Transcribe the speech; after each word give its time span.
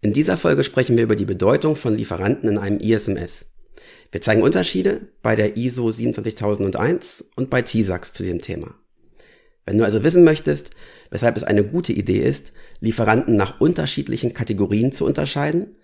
In 0.00 0.12
dieser 0.12 0.36
Folge 0.36 0.62
sprechen 0.62 0.96
wir 0.96 1.02
über 1.02 1.16
die 1.16 1.24
Bedeutung 1.24 1.74
von 1.74 1.96
Lieferanten 1.96 2.48
in 2.48 2.58
einem 2.58 2.78
ISMS. 2.78 3.46
Wir 4.12 4.20
zeigen 4.20 4.42
Unterschiede 4.42 5.08
bei 5.22 5.34
der 5.34 5.56
ISO 5.56 5.90
27001 5.90 7.24
und 7.34 7.50
bei 7.50 7.62
TISAX 7.62 8.12
zu 8.12 8.22
dem 8.22 8.40
Thema. 8.40 8.74
Wenn 9.66 9.76
du 9.76 9.84
also 9.84 10.04
wissen 10.04 10.22
möchtest, 10.22 10.70
weshalb 11.10 11.36
es 11.36 11.42
eine 11.42 11.64
gute 11.64 11.92
Idee 11.92 12.20
ist, 12.20 12.52
Lieferanten 12.80 13.36
nach 13.36 13.60
unterschiedlichen 13.60 14.34
Kategorien 14.34 14.92
zu 14.92 15.04
unterscheiden 15.04 15.76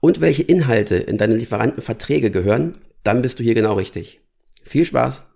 und 0.00 0.20
welche 0.20 0.42
Inhalte 0.42 0.96
in 0.96 1.16
deine 1.16 1.36
Lieferantenverträge 1.36 2.32
gehören, 2.32 2.78
dann 3.04 3.22
bist 3.22 3.38
du 3.38 3.44
hier 3.44 3.54
genau 3.54 3.74
richtig. 3.74 4.20
Viel 4.64 4.84
Spaß! 4.84 5.29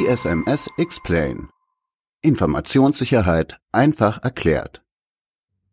ISMS 0.00 0.70
Explain. 0.78 1.50
Informationssicherheit 2.22 3.60
einfach 3.70 4.22
erklärt. 4.22 4.82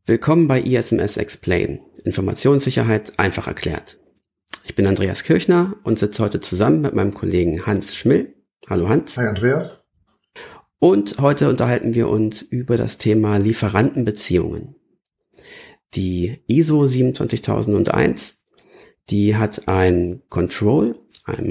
Willkommen 0.06 0.50
bei 0.50 0.60
ISMS 0.62 1.16
Explain. 1.16 1.80
Informationssicherheit 2.04 3.18
einfach 3.20 3.48
erklärt. 3.48 4.00
Ich 4.66 4.76
bin 4.76 4.86
Andreas 4.86 5.24
Kirchner 5.24 5.78
und 5.84 5.98
sitze 5.98 6.22
heute 6.22 6.42
zusammen 6.42 6.82
mit 6.82 6.94
meinem 6.94 7.14
Kollegen 7.14 7.66
Hans 7.66 7.96
Schmill. 7.96 8.36
Hallo 8.70 8.90
Hans. 8.90 9.18
Hi 9.18 9.28
Andreas. 9.28 9.86
Und 10.80 11.20
heute 11.20 11.48
unterhalten 11.48 11.94
wir 11.94 12.10
uns 12.10 12.42
über 12.42 12.76
das 12.76 12.98
Thema 12.98 13.38
Lieferantenbeziehungen. 13.38 14.76
Die 15.94 16.44
ISO 16.48 16.86
27001, 16.86 18.42
die 19.10 19.38
hat 19.38 19.70
ein 19.70 20.22
Control, 20.28 21.00
ein 21.24 21.48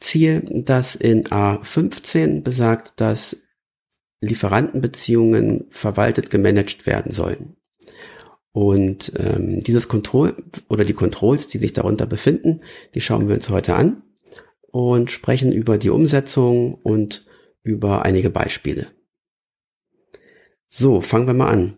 Maßnahmenziel, 0.00 0.62
das 0.64 0.94
in 0.94 1.24
A15 1.24 2.42
besagt, 2.42 3.00
dass 3.00 3.36
Lieferantenbeziehungen 4.20 5.66
verwaltet 5.70 6.30
gemanagt 6.30 6.86
werden 6.86 7.10
sollen. 7.12 7.56
Und 8.52 9.12
ähm, 9.18 9.60
dieses 9.60 9.88
Control 9.88 10.34
oder 10.68 10.84
die 10.84 10.94
Controls, 10.94 11.48
die 11.48 11.58
sich 11.58 11.74
darunter 11.74 12.06
befinden, 12.06 12.62
die 12.94 13.02
schauen 13.02 13.28
wir 13.28 13.34
uns 13.34 13.50
heute 13.50 13.74
an 13.74 14.02
und 14.70 15.10
sprechen 15.10 15.52
über 15.52 15.76
die 15.76 15.90
Umsetzung 15.90 16.74
und 16.74 17.26
über 17.62 18.06
einige 18.06 18.30
Beispiele. 18.30 18.86
So, 20.68 21.02
fangen 21.02 21.26
wir 21.26 21.34
mal 21.34 21.50
an. 21.50 21.76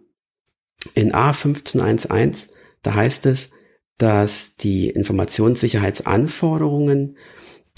In 0.94 1.12
A1511, 1.12 2.46
da 2.82 2.94
heißt 2.94 3.26
es, 3.26 3.50
dass 3.96 4.54
die 4.54 4.90
Informationssicherheitsanforderungen, 4.90 7.16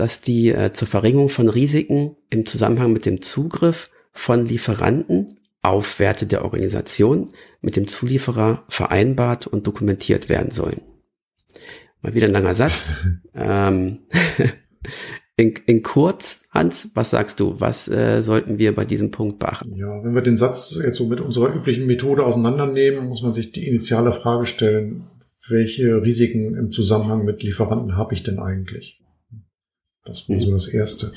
dass 0.01 0.23
die 0.23 0.48
äh, 0.48 0.73
zur 0.73 0.89
Verringerung 0.89 1.29
von 1.29 1.48
Risiken 1.51 2.17
im 2.31 2.47
Zusammenhang 2.47 2.93
mit 2.93 3.05
dem 3.05 3.20
Zugriff 3.20 3.91
von 4.12 4.47
Lieferanten 4.47 5.39
auf 5.61 5.98
Werte 5.98 6.25
der 6.25 6.42
Organisation 6.42 7.33
mit 7.61 7.77
dem 7.77 7.87
Zulieferer 7.87 8.65
vereinbart 8.69 9.47
und 9.47 9.67
dokumentiert 9.67 10.31
werden 10.31 10.51
sollen. 10.53 10.81
Mal 12.01 12.15
wieder 12.15 12.29
ein 12.29 12.33
langer 12.33 12.55
Satz. 12.55 12.92
ähm, 13.34 13.98
in, 15.37 15.53
in 15.67 15.83
kurz, 15.83 16.41
Hans, 16.51 16.89
was 16.95 17.11
sagst 17.11 17.39
du? 17.39 17.61
Was 17.61 17.87
äh, 17.87 18.23
sollten 18.23 18.59
wir 18.59 18.75
bei 18.75 18.87
diesem 18.87 19.11
Punkt 19.11 19.39
beachten? 19.39 19.77
Ja, 19.77 20.03
wenn 20.03 20.14
wir 20.14 20.23
den 20.23 20.39
Satz 20.39 20.81
jetzt 20.83 20.97
so 20.97 21.07
mit 21.07 21.20
unserer 21.20 21.55
üblichen 21.55 21.87
Methode 21.87 22.25
auseinandernehmen, 22.25 23.07
muss 23.07 23.23
man 23.23 23.35
sich 23.35 23.53
die 23.53 23.69
initiale 23.69 24.12
Frage 24.12 24.47
stellen, 24.47 25.09
welche 25.47 26.03
Risiken 26.03 26.57
im 26.57 26.70
Zusammenhang 26.70 27.27
mit 27.27 27.42
Lieferanten 27.42 27.98
habe 27.98 28.14
ich 28.14 28.23
denn 28.23 28.39
eigentlich? 28.39 29.01
Das 30.11 30.28
mhm. 30.28 30.41
so 30.41 30.50
das 30.53 30.69
Erste. 30.69 31.12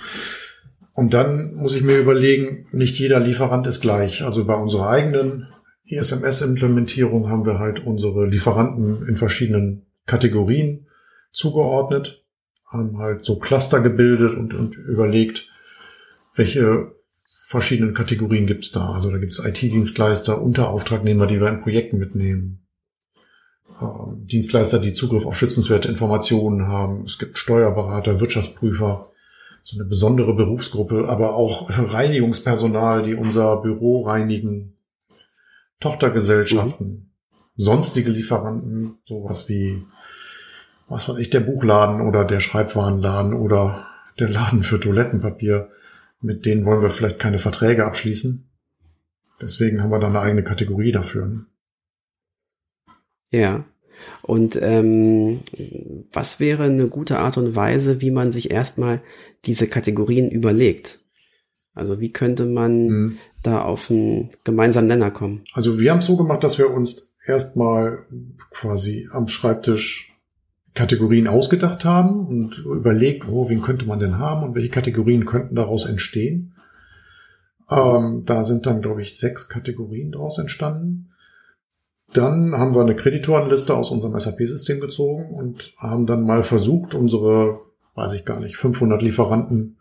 Und 0.94 1.13
dann 1.13 1.55
muss 1.55 1.75
ich 1.75 1.81
mir 1.81 1.97
überlegen, 1.97 2.67
nicht 2.72 3.00
jeder 3.00 3.19
Lieferant 3.19 3.66
ist 3.66 3.81
gleich. 3.81 4.23
Also 4.23 4.45
bei 4.45 4.55
unserer 4.55 4.89
eigenen 4.89 5.47
ISMS-Implementierung 5.85 7.29
haben 7.29 7.45
wir 7.45 7.59
halt 7.59 7.85
unsere 7.85 8.28
Lieferanten 8.28 9.07
in 9.07 9.18
verschiedenen 9.18 9.85
Kategorien 10.06 10.88
zugeordnet, 11.31 12.23
haben 12.66 12.97
halt 13.00 13.25
so 13.25 13.38
Cluster 13.40 13.81
gebildet 13.81 14.38
und, 14.38 14.53
und 14.53 14.75
überlegt, 14.75 15.50
welche 16.35 16.94
verschiedenen 17.47 17.94
Kategorien 17.94 18.47
gibt's 18.47 18.72
da. 18.72 18.94
Also 18.94 19.12
da 19.12 19.18
gibt's 19.18 19.39
IT-Dienstleister, 19.39 20.41
Unterauftragnehmer, 20.41 21.28
die 21.28 21.39
wir 21.39 21.50
in 21.50 21.62
Projekten 21.62 21.97
mitnehmen. 21.97 22.62
Ähm, 23.83 24.27
Dienstleister, 24.27 24.79
die 24.79 24.94
Zugriff 24.94 25.25
auf 25.25 25.38
schützenswerte 25.38 25.88
Informationen 25.88 26.67
haben. 26.67 27.03
Es 27.05 27.19
gibt 27.19 27.38
Steuerberater, 27.38 28.19
Wirtschaftsprüfer, 28.19 29.11
so 29.63 29.77
eine 29.77 29.85
besondere 29.85 30.33
Berufsgruppe, 30.33 31.07
aber 31.07 31.35
auch 31.35 31.69
Reinigungspersonal, 31.69 33.03
die 33.03 33.16
unser 33.16 33.57
Büro 33.57 34.03
reinigen, 34.03 34.77
Tochtergesellschaften, 35.79 36.88
mhm. 36.88 37.09
sonstige 37.55 38.09
Lieferanten, 38.09 38.99
sowas 39.05 39.49
wie, 39.49 39.83
was 40.88 41.09
weiß 41.09 41.17
ich, 41.17 41.29
der 41.29 41.41
Buchladen 41.41 42.01
oder 42.01 42.25
der 42.25 42.39
Schreibwarenladen 42.39 43.33
oder 43.33 43.88
der 44.19 44.29
Laden 44.29 44.63
für 44.63 44.79
Toilettenpapier. 44.79 45.69
Mit 46.21 46.45
denen 46.45 46.65
wollen 46.65 46.81
wir 46.81 46.89
vielleicht 46.89 47.19
keine 47.19 47.38
Verträge 47.38 47.85
abschließen. 47.85 48.47
Deswegen 49.41 49.81
haben 49.81 49.89
wir 49.89 50.00
da 50.00 50.07
eine 50.07 50.21
eigene 50.21 50.44
Kategorie 50.44 50.94
dafür. 50.94 51.25
Ne? 51.25 51.45
Ja. 53.31 53.65
Und 54.22 54.58
ähm, 54.62 55.40
was 56.12 56.40
wäre 56.40 56.64
eine 56.64 56.88
gute 56.88 57.20
Art 57.20 57.38
und 57.38 57.56
Weise, 57.56 58.02
wie 58.02 58.12
man 58.12 58.31
sich 58.31 58.52
erstmal 58.52 59.02
diese 59.46 59.68
Kategorien 59.68 60.30
überlegt? 60.30 61.00
Also 61.74 62.00
wie 62.00 62.12
könnte 62.12 62.46
man 62.46 62.86
mhm. 62.86 63.18
da 63.42 63.62
auf 63.62 63.90
einen 63.90 64.31
gemeinsamen 64.44 64.88
Nenner 64.88 65.12
kommen? 65.12 65.44
Also 65.54 65.80
wir 65.80 65.92
haben 65.92 66.00
es 66.00 66.06
so 66.06 66.18
gemacht, 66.18 66.44
dass 66.44 66.58
wir 66.58 66.70
uns 66.70 67.14
erstmal 67.26 68.06
quasi 68.52 69.08
am 69.12 69.28
Schreibtisch 69.28 70.14
Kategorien 70.74 71.28
ausgedacht 71.28 71.86
haben 71.86 72.28
und 72.28 72.58
überlegt, 72.58 73.28
oh, 73.28 73.50
wen 73.50 73.62
könnte 73.62 73.86
man 73.86 74.00
denn 74.00 74.18
haben 74.18 74.44
und 74.44 74.56
welche 74.56 74.70
Kategorien 74.70 75.25
könnten 75.25 75.56
daraus 75.56 75.88
entstehen. 75.88 76.56
Ähm, 77.70 78.24
da 78.25 78.44
sind 78.44 78.66
dann, 78.66 78.81
glaube 78.81 79.02
ich, 79.02 79.18
sechs 79.20 79.50
Kategorien 79.50 80.12
daraus 80.12 80.38
entstanden. 80.40 81.12
Dann 82.13 82.53
haben 82.53 82.75
wir 82.75 82.81
eine 82.81 82.96
Kreditorenliste 82.96 83.75
aus 83.75 83.91
unserem 83.91 84.19
SAP-System 84.19 84.79
gezogen 84.79 85.31
und 85.31 85.74
haben 85.78 86.06
dann 86.06 86.24
mal 86.24 86.44
versucht, 86.44 86.94
unsere, 86.94 87.59
weiß 87.96 88.13
ich 88.13 88.25
gar 88.25 88.40
nicht, 88.40 88.56
500 88.57 89.01
Lieferanten 89.01 89.78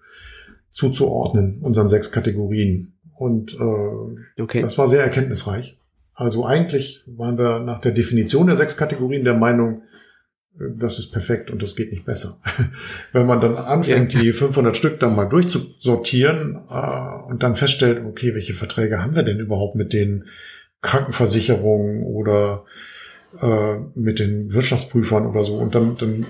zuzuordnen, 0.71 1.59
unseren 1.61 1.89
sechs 1.89 2.11
Kategorien. 2.11 2.95
Und 3.15 3.55
äh, 3.55 4.43
okay. 4.43 4.63
das 4.63 4.79
war 4.79 4.87
sehr 4.87 5.05
erkenntnisreich. 5.05 5.79
Also 6.15 6.45
eigentlich 6.45 7.03
waren 7.07 7.39
wir 7.39 7.61
nach 7.61 7.81
der 7.81 7.93
Definition 7.93 8.47
der 8.47 8.57
sechs 8.57 8.77
Kategorien 8.77 9.25
der 9.25 9.35
Meinung, 9.35 9.83
äh, 10.59 10.65
das 10.79 10.99
ist 10.99 11.13
perfekt 11.13 11.51
und 11.51 11.63
das 11.63 11.77
geht 11.77 11.93
nicht 11.93 12.05
besser. 12.05 12.39
Wenn 13.13 13.27
man 13.27 13.41
dann 13.41 13.57
anfängt, 13.57 14.15
ja. 14.15 14.21
die 14.21 14.33
500 14.33 14.77
Stück 14.77 15.01
dann 15.01 15.15
mal 15.15 15.27
durchzusortieren 15.27 16.61
äh, 16.71 17.31
und 17.31 17.43
dann 17.43 17.57
feststellt, 17.57 18.03
okay, 18.05 18.35
welche 18.35 18.55
Verträge 18.55 19.03
haben 19.03 19.15
wir 19.15 19.23
denn 19.23 19.39
überhaupt 19.39 19.75
mit 19.75 19.93
den 19.93 20.25
Krankenversicherung 20.83 22.03
oder 22.03 22.65
äh, 23.41 23.79
mit 23.95 24.19
den 24.19 24.53
Wirtschaftsprüfern 24.53 25.27
oder 25.27 25.45
so. 25.45 25.55
Und 25.55 25.75
dann, 25.75 25.97
dann 25.97 26.27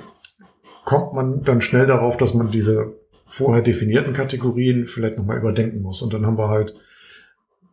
kommt 0.84 1.14
man 1.14 1.42
dann 1.42 1.60
schnell 1.60 1.86
darauf, 1.86 2.16
dass 2.16 2.34
man 2.34 2.50
diese 2.50 2.94
vorher 3.26 3.62
definierten 3.62 4.12
Kategorien 4.12 4.86
vielleicht 4.86 5.18
nochmal 5.18 5.38
überdenken 5.38 5.82
muss. 5.82 6.02
Und 6.02 6.12
dann 6.12 6.26
haben 6.26 6.38
wir 6.38 6.48
halt 6.48 6.74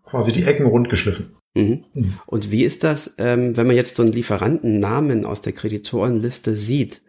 quasi 0.06 0.31
die 0.31 0.45
Ecken 0.45 0.66
rund 0.66 0.90
geschliffen. 0.90 1.35
Mhm. 1.53 1.84
Mhm. 1.94 2.13
Und 2.25 2.51
wie 2.51 2.63
ist 2.63 2.84
das, 2.84 3.16
ähm, 3.17 3.57
wenn 3.57 3.67
man 3.67 3.75
jetzt 3.75 3.96
so 3.96 4.03
einen 4.03 4.13
Lieferantennamen 4.13 5.25
aus 5.25 5.41
der 5.41 5.53
Kreditorenliste 5.53 6.56
sieht? 6.56 7.01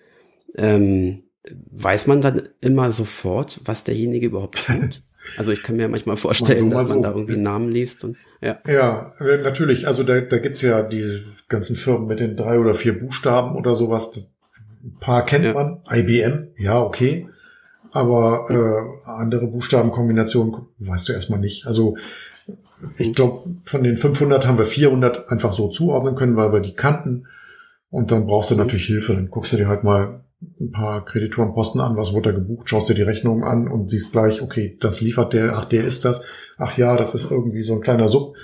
Ähm, 0.57 1.23
weiß 1.71 2.07
man 2.07 2.21
dann 2.21 2.49
immer 2.61 2.93
sofort, 2.93 3.61
was 3.65 3.85
derjenige 3.85 4.27
überhaupt 4.27 4.67
tut? 4.67 4.99
Also 5.37 5.53
ich 5.53 5.63
kann 5.63 5.77
mir 5.77 5.89
manchmal 5.89 6.17
vorstellen, 6.17 6.71
so, 6.71 6.77
dass 6.77 6.89
man 6.89 6.99
so. 6.99 7.03
da 7.03 7.11
irgendwie 7.11 7.35
einen 7.35 7.43
Namen 7.43 7.69
liest 7.71 8.05
und 8.05 8.17
ja. 8.41 8.59
Ja, 8.67 9.15
äh, 9.21 9.39
natürlich. 9.43 9.87
Also 9.87 10.03
da, 10.03 10.21
da 10.21 10.39
gibt's 10.39 10.63
ja 10.63 10.83
die 10.83 11.25
ganzen 11.49 11.77
Firmen 11.77 12.07
mit 12.07 12.21
den 12.21 12.37
drei 12.37 12.59
oder 12.59 12.75
vier 12.75 12.99
Buchstaben 12.99 13.57
oder 13.57 13.75
sowas. 13.75 14.29
Ein 14.83 14.97
paar 14.99 15.25
kennt 15.25 15.45
ja. 15.45 15.53
man. 15.53 15.81
IBM, 15.91 16.49
ja, 16.57 16.81
okay. 16.81 17.29
Aber 17.93 18.47
äh, 18.51 19.09
andere 19.09 19.47
Buchstabenkombinationen 19.47 20.67
weißt 20.79 21.09
du 21.09 21.13
erstmal 21.13 21.41
nicht. 21.41 21.67
Also 21.67 21.97
ich 22.97 23.13
glaube, 23.13 23.51
von 23.65 23.83
den 23.83 23.97
500 23.97 24.47
haben 24.47 24.59
wir 24.59 24.65
400 24.65 25.31
einfach 25.31 25.53
so 25.53 25.69
zuordnen 25.69 26.15
können, 26.15 26.37
weil 26.37 26.53
wir 26.53 26.61
die 26.61 26.75
kannten. 26.75 27.27
Und 27.91 28.11
dann 28.11 28.27
brauchst 28.27 28.51
du 28.51 28.55
mhm. 28.55 28.61
natürlich 28.61 28.87
Hilfe. 28.87 29.15
Dann 29.15 29.31
guckst 29.31 29.53
du 29.53 29.57
dir 29.57 29.69
halt 29.69 29.85
mal 29.85 30.25
ein 30.61 30.71
paar 30.71 31.05
Kreditorenposten 31.05 31.81
an, 31.81 31.97
was 31.97 32.13
wurde 32.13 32.33
da 32.33 32.39
gebucht, 32.39 32.69
schaust 32.69 32.89
dir 32.89 32.95
die 32.95 33.03
Rechnung 33.03 33.45
an 33.45 33.69
und 33.69 33.91
siehst 33.91 34.13
gleich, 34.13 34.41
okay, 34.41 34.77
das 34.81 35.01
liefert 35.01 35.33
der, 35.33 35.57
ach, 35.57 35.67
der 35.67 35.85
ist 35.85 36.05
das, 36.05 36.25
ach 36.57 36.79
ja, 36.79 36.97
das 36.97 37.15
ist 37.15 37.31
irgendwie 37.31 37.63
so 37.63 37.75
ein 37.75 37.83
kleiner 37.83 38.09
Sub 38.09 38.37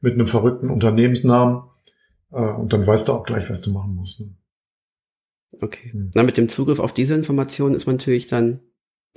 mit 0.00 0.14
einem 0.14 0.26
verrückten 0.26 0.70
Unternehmensnamen 0.70 1.62
äh, 2.32 2.40
und 2.40 2.72
dann 2.72 2.86
weißt 2.86 3.08
du 3.08 3.12
auch 3.12 3.24
gleich, 3.24 3.48
was 3.48 3.62
du 3.62 3.72
machen 3.72 3.94
musst. 3.94 4.20
Ne? 4.20 4.34
Okay. 5.62 5.90
Hm. 5.92 6.10
Na, 6.14 6.22
mit 6.22 6.36
dem 6.36 6.48
Zugriff 6.48 6.78
auf 6.78 6.92
diese 6.92 7.14
Informationen 7.14 7.74
ist 7.74 7.86
man 7.86 7.96
natürlich 7.96 8.26
dann 8.26 8.60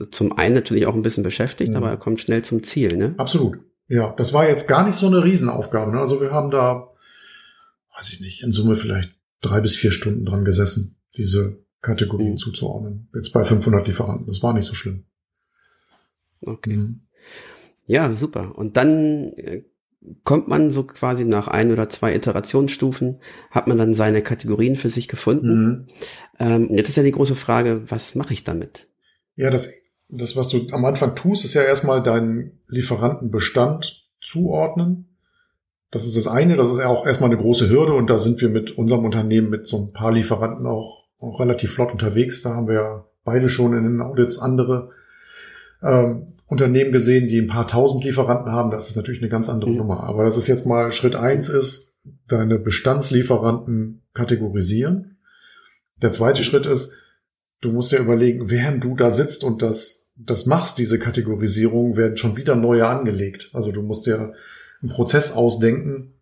zum 0.10 0.38
einen 0.38 0.56
natürlich 0.56 0.88
auch 0.88 0.96
ein 0.96 1.04
bisschen 1.04 1.24
beschäftigt, 1.24 1.72
mhm. 1.72 1.78
aber 1.78 1.90
er 1.90 1.98
kommt 1.98 2.22
schnell 2.22 2.44
zum 2.44 2.64
Ziel, 2.64 2.98
ne? 2.98 3.14
Absolut. 3.18 3.60
Ja, 3.88 4.14
das 4.18 4.34
war 4.34 4.48
jetzt 4.48 4.68
gar 4.68 4.88
nicht 4.88 4.98
so 4.98 5.08
eine 5.08 5.24
Riesenaufgabe. 5.24 5.92
Ne? 5.92 6.00
Also 6.00 6.22
wir 6.22 6.32
haben 6.32 6.50
da, 6.50 6.90
weiß 7.96 8.14
ich 8.14 8.22
nicht, 8.22 8.42
in 8.42 8.52
Summe 8.52 8.78
vielleicht 8.78 9.14
drei 9.42 9.60
bis 9.60 9.76
vier 9.76 9.92
Stunden 9.92 10.26
dran 10.26 10.46
gesessen, 10.46 10.98
diese 11.18 11.58
Kategorien 11.82 12.34
mhm. 12.34 12.38
zuzuordnen. 12.38 13.10
Jetzt 13.14 13.32
bei 13.32 13.44
500 13.44 13.88
Lieferanten. 13.88 14.28
Das 14.28 14.42
war 14.44 14.54
nicht 14.54 14.66
so 14.66 14.76
schlimm. 14.76 15.06
Okay. 16.42 16.76
Mhm. 16.76 17.02
Ja, 17.86 18.16
super. 18.16 18.56
Und 18.56 18.78
dann 18.78 19.34
äh, 19.34 19.64
kommt 20.24 20.48
man 20.48 20.70
so 20.72 20.84
quasi 20.84 21.26
nach 21.26 21.48
ein 21.48 21.72
oder 21.72 21.90
zwei 21.90 22.16
Iterationsstufen, 22.16 23.20
hat 23.50 23.68
man 23.68 23.78
dann 23.78 23.94
seine 23.94 24.22
Kategorien 24.22 24.76
für 24.76 24.90
sich 24.90 25.08
gefunden. 25.08 25.70
Mhm. 25.70 25.88
Ähm, 26.40 26.70
jetzt 26.76 26.90
ist 26.90 26.98
ja 26.98 27.04
die 27.04 27.12
große 27.12 27.36
Frage, 27.36 27.84
was 27.90 28.16
mache 28.16 28.34
ich 28.34 28.44
damit? 28.44 28.88
Ja, 29.36 29.50
das, 29.50 29.74
das, 30.10 30.36
was 30.36 30.50
du 30.50 30.68
am 30.72 30.86
Anfang 30.86 31.16
tust, 31.16 31.46
ist 31.46 31.54
ja 31.54 31.62
erstmal 31.62 32.02
deinen 32.02 32.60
Lieferantenbestand 32.68 34.08
zuordnen. 34.22 35.18
Das 35.92 36.06
ist 36.06 36.16
das 36.16 36.28
eine, 36.28 36.56
das 36.56 36.72
ist 36.72 36.80
ja 36.80 36.88
auch 36.88 37.06
erstmal 37.06 37.30
eine 37.30 37.40
große 37.40 37.70
Hürde 37.70 37.94
und 37.94 38.10
da 38.10 38.18
sind 38.18 38.40
wir 38.42 38.50
mit 38.50 38.72
unserem 38.78 39.04
Unternehmen 39.04 39.50
mit 39.50 39.68
so 39.68 39.78
ein 39.78 39.92
paar 39.92 40.14
Lieferanten 40.14 40.66
auch, 40.66 41.01
auch 41.22 41.40
relativ 41.40 41.74
flott 41.74 41.92
unterwegs. 41.92 42.42
Da 42.42 42.56
haben 42.56 42.68
wir 42.68 42.76
ja 42.76 43.06
beide 43.24 43.48
schon 43.48 43.78
in 43.78 43.84
den 43.84 44.02
Audits 44.02 44.40
andere 44.40 44.92
ähm, 45.82 46.34
Unternehmen 46.48 46.92
gesehen, 46.92 47.28
die 47.28 47.40
ein 47.40 47.48
paar 47.48 47.68
tausend 47.68 48.04
Lieferanten 48.04 48.52
haben. 48.52 48.72
Das 48.72 48.90
ist 48.90 48.96
natürlich 48.96 49.22
eine 49.22 49.30
ganz 49.30 49.48
andere 49.48 49.72
mhm. 49.72 49.78
Nummer. 49.78 50.04
Aber 50.04 50.24
das 50.24 50.38
ist 50.38 50.48
jetzt 50.48 50.66
mal 50.66 50.92
Schritt 50.92 51.16
eins 51.16 51.48
ist, 51.48 51.94
deine 52.28 52.58
Bestandslieferanten 52.58 54.02
kategorisieren. 54.14 55.18
Der 56.02 56.12
zweite 56.12 56.44
Schritt 56.44 56.66
ist, 56.66 56.94
du 57.62 57.72
musst 57.72 57.92
dir 57.92 58.00
überlegen, 58.00 58.50
während 58.50 58.84
du 58.84 58.96
da 58.96 59.12
sitzt 59.12 59.44
und 59.44 59.62
das, 59.62 60.10
das 60.16 60.48
machst, 60.48 60.78
diese 60.78 60.98
Kategorisierung, 60.98 61.96
werden 61.96 62.18
schon 62.18 62.38
wieder 62.38 62.56
neue 62.56 62.88
angelegt. 62.88 63.52
Also 63.54 63.72
du 63.72 63.84
musst 63.84 64.08
dir 64.08 64.34
einen 64.82 64.92
Prozess 64.92 65.34
ausdenken, 65.34 66.16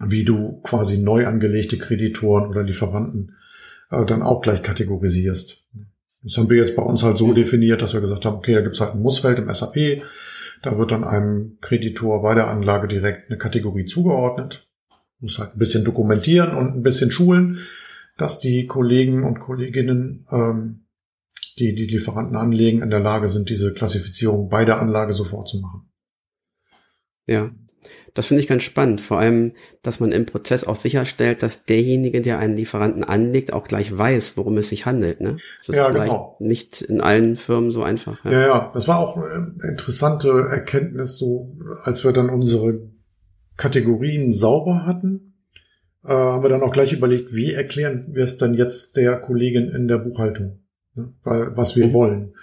wie 0.00 0.24
du 0.24 0.60
quasi 0.62 0.98
neu 0.98 1.26
angelegte 1.26 1.78
Kreditoren 1.78 2.48
oder 2.48 2.62
Lieferanten 2.62 3.36
äh, 3.90 4.04
dann 4.04 4.22
auch 4.22 4.42
gleich 4.42 4.62
kategorisierst. 4.62 5.64
Das 6.22 6.36
haben 6.36 6.50
wir 6.50 6.56
jetzt 6.56 6.76
bei 6.76 6.82
uns 6.82 7.02
halt 7.02 7.16
so 7.18 7.32
definiert, 7.32 7.82
dass 7.82 7.94
wir 7.94 8.00
gesagt 8.00 8.24
haben, 8.24 8.36
okay, 8.36 8.54
da 8.54 8.60
gibt's 8.60 8.80
halt 8.80 8.94
ein 8.94 9.02
Mussfeld 9.02 9.38
im 9.38 9.52
SAP, 9.52 10.02
da 10.62 10.78
wird 10.78 10.90
dann 10.90 11.04
einem 11.04 11.58
Kreditor 11.60 12.22
bei 12.22 12.34
der 12.34 12.48
Anlage 12.48 12.88
direkt 12.88 13.30
eine 13.30 13.38
Kategorie 13.38 13.84
zugeordnet. 13.84 14.68
Muss 15.20 15.38
halt 15.38 15.54
ein 15.54 15.58
bisschen 15.58 15.84
dokumentieren 15.84 16.56
und 16.56 16.74
ein 16.74 16.82
bisschen 16.82 17.10
schulen, 17.10 17.60
dass 18.16 18.40
die 18.40 18.66
Kollegen 18.66 19.24
und 19.24 19.40
Kolleginnen, 19.40 20.26
ähm, 20.30 20.86
die 21.58 21.74
die 21.74 21.86
Lieferanten 21.86 22.36
anlegen, 22.36 22.82
in 22.82 22.90
der 22.90 23.00
Lage 23.00 23.28
sind, 23.28 23.48
diese 23.48 23.72
Klassifizierung 23.72 24.48
bei 24.48 24.64
der 24.64 24.80
Anlage 24.80 25.12
sofort 25.12 25.48
zu 25.48 25.60
machen. 25.60 25.88
Ja. 27.26 27.50
Das 28.14 28.26
finde 28.26 28.42
ich 28.42 28.48
ganz 28.48 28.62
spannend. 28.62 29.00
Vor 29.00 29.18
allem, 29.18 29.52
dass 29.82 30.00
man 30.00 30.12
im 30.12 30.26
Prozess 30.26 30.64
auch 30.64 30.76
sicherstellt, 30.76 31.42
dass 31.42 31.64
derjenige, 31.64 32.20
der 32.20 32.38
einen 32.38 32.56
Lieferanten 32.56 33.04
anlegt, 33.04 33.52
auch 33.52 33.68
gleich 33.68 33.96
weiß, 33.96 34.36
worum 34.36 34.56
es 34.58 34.70
sich 34.70 34.86
handelt. 34.86 35.20
Ne? 35.20 35.36
Das 35.58 35.68
ist 35.68 35.76
ja, 35.76 35.90
genau. 35.90 36.36
nicht 36.40 36.82
in 36.82 37.00
allen 37.00 37.36
Firmen 37.36 37.72
so 37.72 37.82
einfach. 37.82 38.24
Ja. 38.24 38.32
ja, 38.32 38.46
ja. 38.46 38.70
Das 38.74 38.88
war 38.88 38.98
auch 38.98 39.16
eine 39.16 39.54
interessante 39.68 40.30
Erkenntnis, 40.50 41.18
so 41.18 41.56
als 41.84 42.04
wir 42.04 42.12
dann 42.12 42.30
unsere 42.30 42.80
Kategorien 43.56 44.32
sauber 44.32 44.86
hatten, 44.86 45.34
äh, 46.04 46.12
haben 46.12 46.42
wir 46.42 46.50
dann 46.50 46.62
auch 46.62 46.72
gleich 46.72 46.92
überlegt, 46.92 47.34
wie 47.34 47.52
erklären 47.52 48.06
wir 48.12 48.24
es 48.24 48.36
dann 48.36 48.54
jetzt 48.54 48.96
der 48.96 49.16
Kollegin 49.18 49.68
in 49.70 49.88
der 49.88 49.98
Buchhaltung, 49.98 50.60
ne? 50.94 51.12
Weil, 51.24 51.56
was 51.56 51.76
wir 51.76 51.88
mhm. 51.88 51.92
wollen. 51.92 52.34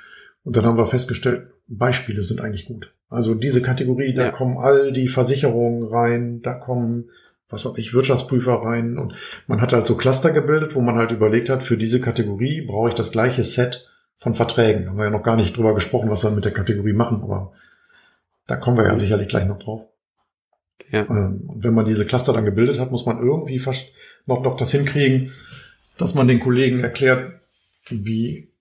Und 0.44 0.58
dann 0.58 0.66
haben 0.66 0.78
wir 0.78 0.86
festgestellt, 0.86 1.53
Beispiele 1.68 2.24
sind 2.24 2.42
eigentlich 2.42 2.66
gut. 2.66 2.94
Also 3.10 3.36
diese 3.36 3.62
Kategorie, 3.62 4.14
da 4.14 4.24
ja. 4.24 4.32
kommen 4.32 4.58
all 4.58 4.92
die 4.92 5.08
Versicherungen 5.08 5.88
rein, 5.88 6.42
da 6.42 6.54
kommen, 6.54 7.10
was 7.50 7.66
weiß 7.66 7.78
ich, 7.78 7.94
Wirtschaftsprüfer 7.94 8.54
rein 8.54 8.98
und 8.98 9.14
man 9.48 9.62
hat 9.62 9.74
halt 9.74 9.86
so 9.86 9.96
Cluster 9.96 10.32
gebildet, 10.32 10.74
wo 10.76 10.82
man 10.82 10.96
halt 10.96 11.12
überlegt 11.12 11.50
hat, 11.50 11.64
für 11.64 11.78
diese 11.78 12.02
Kategorie 12.02 12.62
brauche 12.62 12.90
ich 12.90 12.96
das 12.96 13.12
gleiche 13.12 13.44
Set 13.44 13.88
von 14.18 14.34
Verträgen. 14.34 14.84
Da 14.84 14.90
haben 14.90 14.98
wir 14.98 15.06
ja 15.06 15.10
noch 15.12 15.24
gar 15.24 15.36
nicht 15.36 15.56
drüber 15.56 15.76
gesprochen, 15.76 16.10
was 16.10 16.24
wir 16.24 16.32
mit 16.32 16.46
der 16.46 16.54
Kategorie 16.54 16.94
machen, 16.94 17.22
aber 17.22 17.54
da 18.48 18.56
kommen 18.56 18.78
wir 18.78 18.86
ja 18.86 18.98
sicherlich 18.98 19.28
gleich 19.28 19.46
noch 19.46 19.60
drauf. 19.60 19.82
Ja. 20.90 21.08
Ähm, 21.08 21.44
und 21.48 21.64
wenn 21.64 21.74
man 21.74 21.86
diese 21.86 22.06
Cluster 22.06 22.34
dann 22.34 22.46
gebildet 22.46 22.80
hat, 22.80 22.92
muss 22.92 23.06
man 23.06 23.20
irgendwie 23.20 23.60
fast 23.60 23.92
noch, 24.26 24.42
noch 24.42 24.58
das 24.58 24.72
hinkriegen, 24.72 25.34
dass 25.98 26.16
man 26.16 26.28
den 26.28 26.40
Kollegen 26.40 26.80
erklärt, 26.80 27.32
wie 27.90 28.53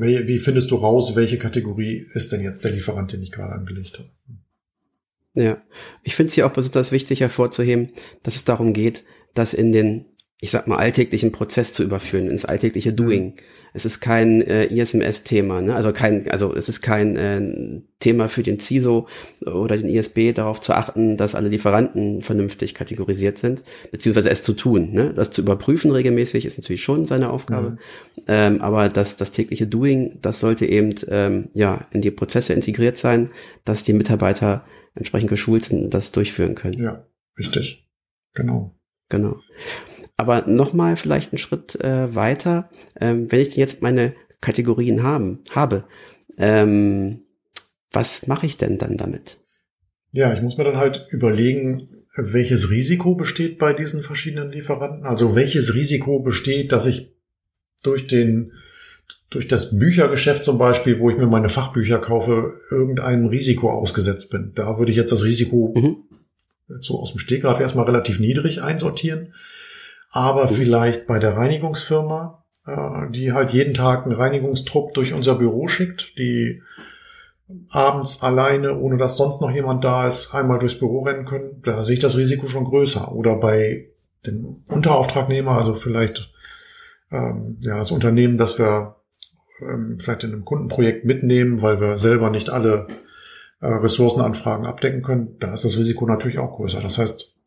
wie, 0.00 0.38
findest 0.38 0.70
du 0.70 0.76
raus, 0.76 1.16
welche 1.16 1.38
Kategorie 1.38 2.06
ist 2.12 2.32
denn 2.32 2.42
jetzt 2.42 2.64
der 2.64 2.72
Lieferant, 2.72 3.12
den 3.12 3.22
ich 3.22 3.32
gerade 3.32 3.52
angelegt 3.52 3.98
habe? 3.98 4.10
Ja, 5.34 5.62
ich 6.02 6.14
finde 6.16 6.30
es 6.30 6.34
hier 6.34 6.46
auch 6.46 6.52
besonders 6.52 6.90
wichtig 6.90 7.20
hervorzuheben, 7.20 7.90
dass 8.22 8.34
es 8.34 8.44
darum 8.44 8.72
geht, 8.72 9.04
dass 9.34 9.54
in 9.54 9.72
den 9.72 10.06
ich 10.40 10.50
sag 10.50 10.68
mal, 10.68 10.76
alltäglichen 10.76 11.32
Prozess 11.32 11.72
zu 11.72 11.82
überführen, 11.82 12.30
ins 12.30 12.44
alltägliche 12.44 12.92
Doing. 12.92 13.26
Mhm. 13.26 13.34
Es 13.74 13.84
ist 13.84 14.00
kein 14.00 14.40
äh, 14.40 14.66
ISMS-Thema, 14.66 15.60
ne? 15.60 15.74
also 15.74 15.92
kein, 15.92 16.30
also 16.30 16.54
es 16.54 16.68
ist 16.68 16.80
kein 16.80 17.16
äh, 17.16 17.82
Thema 17.98 18.28
für 18.28 18.42
den 18.42 18.60
CISO 18.60 19.08
oder 19.44 19.76
den 19.76 19.88
ISB, 19.88 20.32
darauf 20.32 20.60
zu 20.60 20.72
achten, 20.74 21.16
dass 21.16 21.34
alle 21.34 21.48
Lieferanten 21.48 22.22
vernünftig 22.22 22.74
kategorisiert 22.74 23.36
sind, 23.36 23.64
beziehungsweise 23.90 24.30
es 24.30 24.42
zu 24.42 24.54
tun. 24.54 24.92
Ne? 24.92 25.12
Das 25.14 25.30
zu 25.30 25.42
überprüfen 25.42 25.90
regelmäßig 25.90 26.46
ist 26.46 26.56
natürlich 26.56 26.82
schon 26.82 27.04
seine 27.04 27.30
Aufgabe, 27.30 27.70
mhm. 27.70 27.78
ähm, 28.28 28.62
aber 28.62 28.88
das, 28.88 29.16
das 29.16 29.32
tägliche 29.32 29.66
Doing, 29.66 30.18
das 30.22 30.40
sollte 30.40 30.64
eben 30.64 30.94
ähm, 31.08 31.50
ja 31.52 31.86
in 31.90 32.00
die 32.00 32.10
Prozesse 32.10 32.54
integriert 32.54 32.96
sein, 32.96 33.30
dass 33.64 33.82
die 33.82 33.92
Mitarbeiter 33.92 34.64
entsprechend 34.94 35.30
geschult 35.30 35.66
sind 35.66 35.82
und 35.84 35.94
das 35.94 36.12
durchführen 36.12 36.54
können. 36.54 36.80
Ja, 36.80 37.04
richtig. 37.38 37.86
Genau. 38.34 38.74
Genau. 39.08 39.40
Aber 40.18 40.42
nochmal 40.46 40.96
vielleicht 40.96 41.32
einen 41.32 41.38
Schritt 41.38 41.80
äh, 41.80 42.14
weiter, 42.14 42.68
ähm, 43.00 43.30
wenn 43.30 43.40
ich 43.40 43.56
jetzt 43.56 43.82
meine 43.82 44.14
Kategorien 44.40 45.04
haben, 45.04 45.38
habe, 45.54 45.84
ähm, 46.36 47.22
was 47.92 48.26
mache 48.26 48.44
ich 48.44 48.56
denn 48.56 48.78
dann 48.78 48.96
damit? 48.96 49.38
Ja, 50.10 50.34
ich 50.34 50.42
muss 50.42 50.58
mir 50.58 50.64
dann 50.64 50.76
halt 50.76 51.06
überlegen, 51.10 51.88
welches 52.16 52.70
Risiko 52.70 53.14
besteht 53.14 53.58
bei 53.58 53.72
diesen 53.72 54.02
verschiedenen 54.02 54.50
Lieferanten. 54.50 55.06
Also 55.06 55.36
welches 55.36 55.74
Risiko 55.74 56.18
besteht, 56.18 56.72
dass 56.72 56.86
ich 56.86 57.12
durch 57.82 58.08
den 58.08 58.52
durch 59.30 59.46
das 59.46 59.78
Büchergeschäft 59.78 60.42
zum 60.42 60.58
Beispiel, 60.58 60.98
wo 61.00 61.10
ich 61.10 61.18
mir 61.18 61.26
meine 61.26 61.50
Fachbücher 61.50 61.98
kaufe, 61.98 62.60
irgendeinem 62.70 63.26
Risiko 63.26 63.70
ausgesetzt 63.70 64.30
bin. 64.30 64.52
Da 64.54 64.78
würde 64.78 64.90
ich 64.90 64.96
jetzt 64.96 65.12
das 65.12 65.22
Risiko 65.22 65.74
mhm. 65.76 65.96
so 66.80 66.98
aus 66.98 67.12
dem 67.12 67.18
Stegreif 67.18 67.60
erstmal 67.60 67.84
relativ 67.84 68.20
niedrig 68.20 68.62
einsortieren 68.62 69.34
aber 70.10 70.48
vielleicht 70.48 71.06
bei 71.06 71.18
der 71.18 71.36
Reinigungsfirma, 71.36 72.44
äh, 72.66 73.10
die 73.10 73.32
halt 73.32 73.52
jeden 73.52 73.74
Tag 73.74 74.04
einen 74.04 74.14
Reinigungstrupp 74.14 74.94
durch 74.94 75.12
unser 75.12 75.34
Büro 75.34 75.68
schickt, 75.68 76.18
die 76.18 76.62
abends 77.70 78.22
alleine, 78.22 78.78
ohne 78.78 78.98
dass 78.98 79.16
sonst 79.16 79.40
noch 79.40 79.50
jemand 79.50 79.84
da 79.84 80.06
ist, 80.06 80.34
einmal 80.34 80.58
durchs 80.58 80.78
Büro 80.78 81.00
rennen 81.00 81.24
können, 81.24 81.62
da 81.64 81.82
sehe 81.82 81.94
ich 81.94 82.00
das 82.00 82.16
Risiko 82.16 82.48
schon 82.48 82.64
größer. 82.64 83.12
Oder 83.12 83.36
bei 83.36 83.88
dem 84.26 84.56
Unterauftragnehmer, 84.68 85.52
also 85.52 85.74
vielleicht 85.74 86.30
ähm, 87.10 87.58
ja, 87.62 87.78
das 87.78 87.90
Unternehmen, 87.90 88.36
das 88.36 88.58
wir 88.58 88.96
ähm, 89.62 89.98
vielleicht 90.00 90.24
in 90.24 90.32
einem 90.32 90.44
Kundenprojekt 90.44 91.04
mitnehmen, 91.04 91.62
weil 91.62 91.80
wir 91.80 91.98
selber 91.98 92.30
nicht 92.30 92.50
alle 92.50 92.86
äh, 93.60 93.66
Ressourcenanfragen 93.66 94.66
abdecken 94.66 95.02
können, 95.02 95.36
da 95.40 95.52
ist 95.52 95.64
das 95.64 95.78
Risiko 95.78 96.06
natürlich 96.06 96.38
auch 96.38 96.56
größer. 96.56 96.80
Das 96.80 96.98
heißt, 96.98 97.37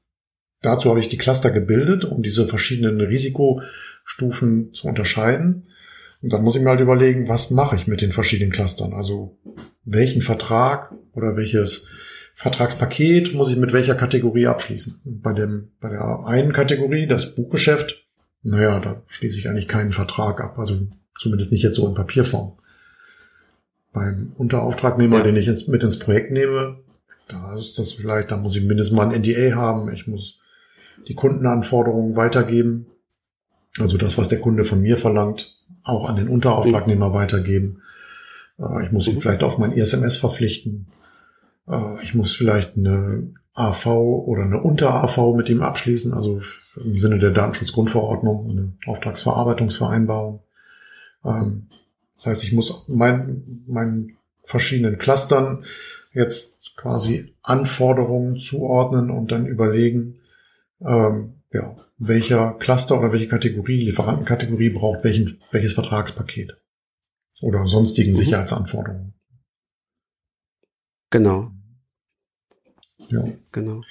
Dazu 0.61 0.89
habe 0.89 0.99
ich 0.99 1.09
die 1.09 1.17
Cluster 1.17 1.51
gebildet, 1.51 2.05
um 2.05 2.21
diese 2.21 2.47
verschiedenen 2.47 3.01
Risikostufen 3.01 4.73
zu 4.73 4.87
unterscheiden. 4.87 5.67
Und 6.21 6.33
dann 6.33 6.43
muss 6.43 6.55
ich 6.55 6.61
mir 6.61 6.69
halt 6.69 6.81
überlegen, 6.81 7.27
was 7.27 7.49
mache 7.49 7.75
ich 7.75 7.87
mit 7.87 8.01
den 8.01 8.11
verschiedenen 8.11 8.51
Clustern? 8.51 8.93
Also 8.93 9.37
welchen 9.85 10.21
Vertrag 10.21 10.93
oder 11.13 11.35
welches 11.35 11.89
Vertragspaket 12.35 13.33
muss 13.33 13.49
ich 13.51 13.57
mit 13.57 13.73
welcher 13.73 13.95
Kategorie 13.95 14.47
abschließen? 14.47 15.01
Bei 15.05 15.33
dem, 15.33 15.71
bei 15.79 15.89
der 15.89 16.25
einen 16.25 16.53
Kategorie, 16.53 17.07
das 17.07 17.33
Buchgeschäft, 17.35 18.03
naja, 18.43 18.79
da 18.79 19.01
schließe 19.07 19.39
ich 19.39 19.49
eigentlich 19.49 19.67
keinen 19.67 19.91
Vertrag 19.91 20.41
ab. 20.41 20.59
Also 20.59 20.87
zumindest 21.17 21.51
nicht 21.51 21.63
jetzt 21.63 21.75
so 21.75 21.87
in 21.87 21.95
Papierform. 21.95 22.53
Beim 23.93 24.33
Unterauftragnehmer, 24.37 25.17
ja. 25.17 25.23
den 25.23 25.35
ich 25.35 25.47
ins, 25.47 25.67
mit 25.67 25.83
ins 25.83 25.99
Projekt 25.99 26.31
nehme, 26.31 26.77
da 27.27 27.53
ist 27.53 27.79
das 27.79 27.93
vielleicht, 27.93 28.31
da 28.31 28.37
muss 28.37 28.55
ich 28.55 28.63
mindestens 28.63 28.95
mal 28.95 29.09
ein 29.09 29.21
NDA 29.21 29.55
haben. 29.55 29.91
Ich 29.91 30.07
muss 30.07 30.40
die 31.07 31.15
Kundenanforderungen 31.15 32.15
weitergeben. 32.15 32.87
Also 33.79 33.97
das, 33.97 34.17
was 34.17 34.29
der 34.29 34.39
Kunde 34.39 34.65
von 34.65 34.81
mir 34.81 34.97
verlangt, 34.97 35.57
auch 35.83 36.09
an 36.09 36.15
den 36.15 36.27
Unterauftragnehmer 36.27 37.09
mhm. 37.09 37.13
weitergeben. 37.13 37.81
Äh, 38.59 38.85
ich 38.85 38.91
muss 38.91 39.07
ihn 39.07 39.15
mhm. 39.15 39.21
vielleicht 39.21 39.43
auf 39.43 39.57
mein 39.57 39.71
ISMS 39.71 40.17
verpflichten. 40.17 40.87
Äh, 41.67 42.01
ich 42.03 42.13
muss 42.13 42.33
vielleicht 42.33 42.77
eine 42.77 43.33
AV 43.53 43.87
oder 43.87 44.43
eine 44.43 44.61
Unter-AV 44.61 45.35
mit 45.35 45.49
ihm 45.49 45.61
abschließen, 45.61 46.13
also 46.13 46.41
im 46.75 46.97
Sinne 46.97 47.19
der 47.19 47.31
Datenschutzgrundverordnung, 47.31 48.49
eine 48.49 48.73
Auftragsverarbeitungsvereinbarung. 48.85 50.41
Ähm, 51.25 51.67
das 52.15 52.25
heißt, 52.27 52.43
ich 52.43 52.53
muss 52.53 52.87
mein, 52.87 53.63
meinen 53.67 54.17
verschiedenen 54.43 54.97
Clustern 54.97 55.63
jetzt 56.13 56.75
quasi 56.77 57.33
Anforderungen 57.41 58.37
zuordnen 58.37 59.09
und 59.09 59.31
dann 59.31 59.45
überlegen, 59.45 60.19
ähm, 60.85 61.41
ja, 61.51 61.75
welcher 61.97 62.53
Cluster 62.59 62.99
oder 62.99 63.11
welche 63.11 63.27
Kategorie, 63.27 63.81
Lieferantenkategorie 63.81 64.69
braucht 64.69 65.03
welchen, 65.03 65.41
welches 65.51 65.73
Vertragspaket 65.73 66.57
oder 67.41 67.67
sonstigen 67.67 68.11
mhm. 68.11 68.17
Sicherheitsanforderungen. 68.17 69.13
Genau. 71.09 71.51
Ja. 73.09 73.23
Genau. 73.51 73.81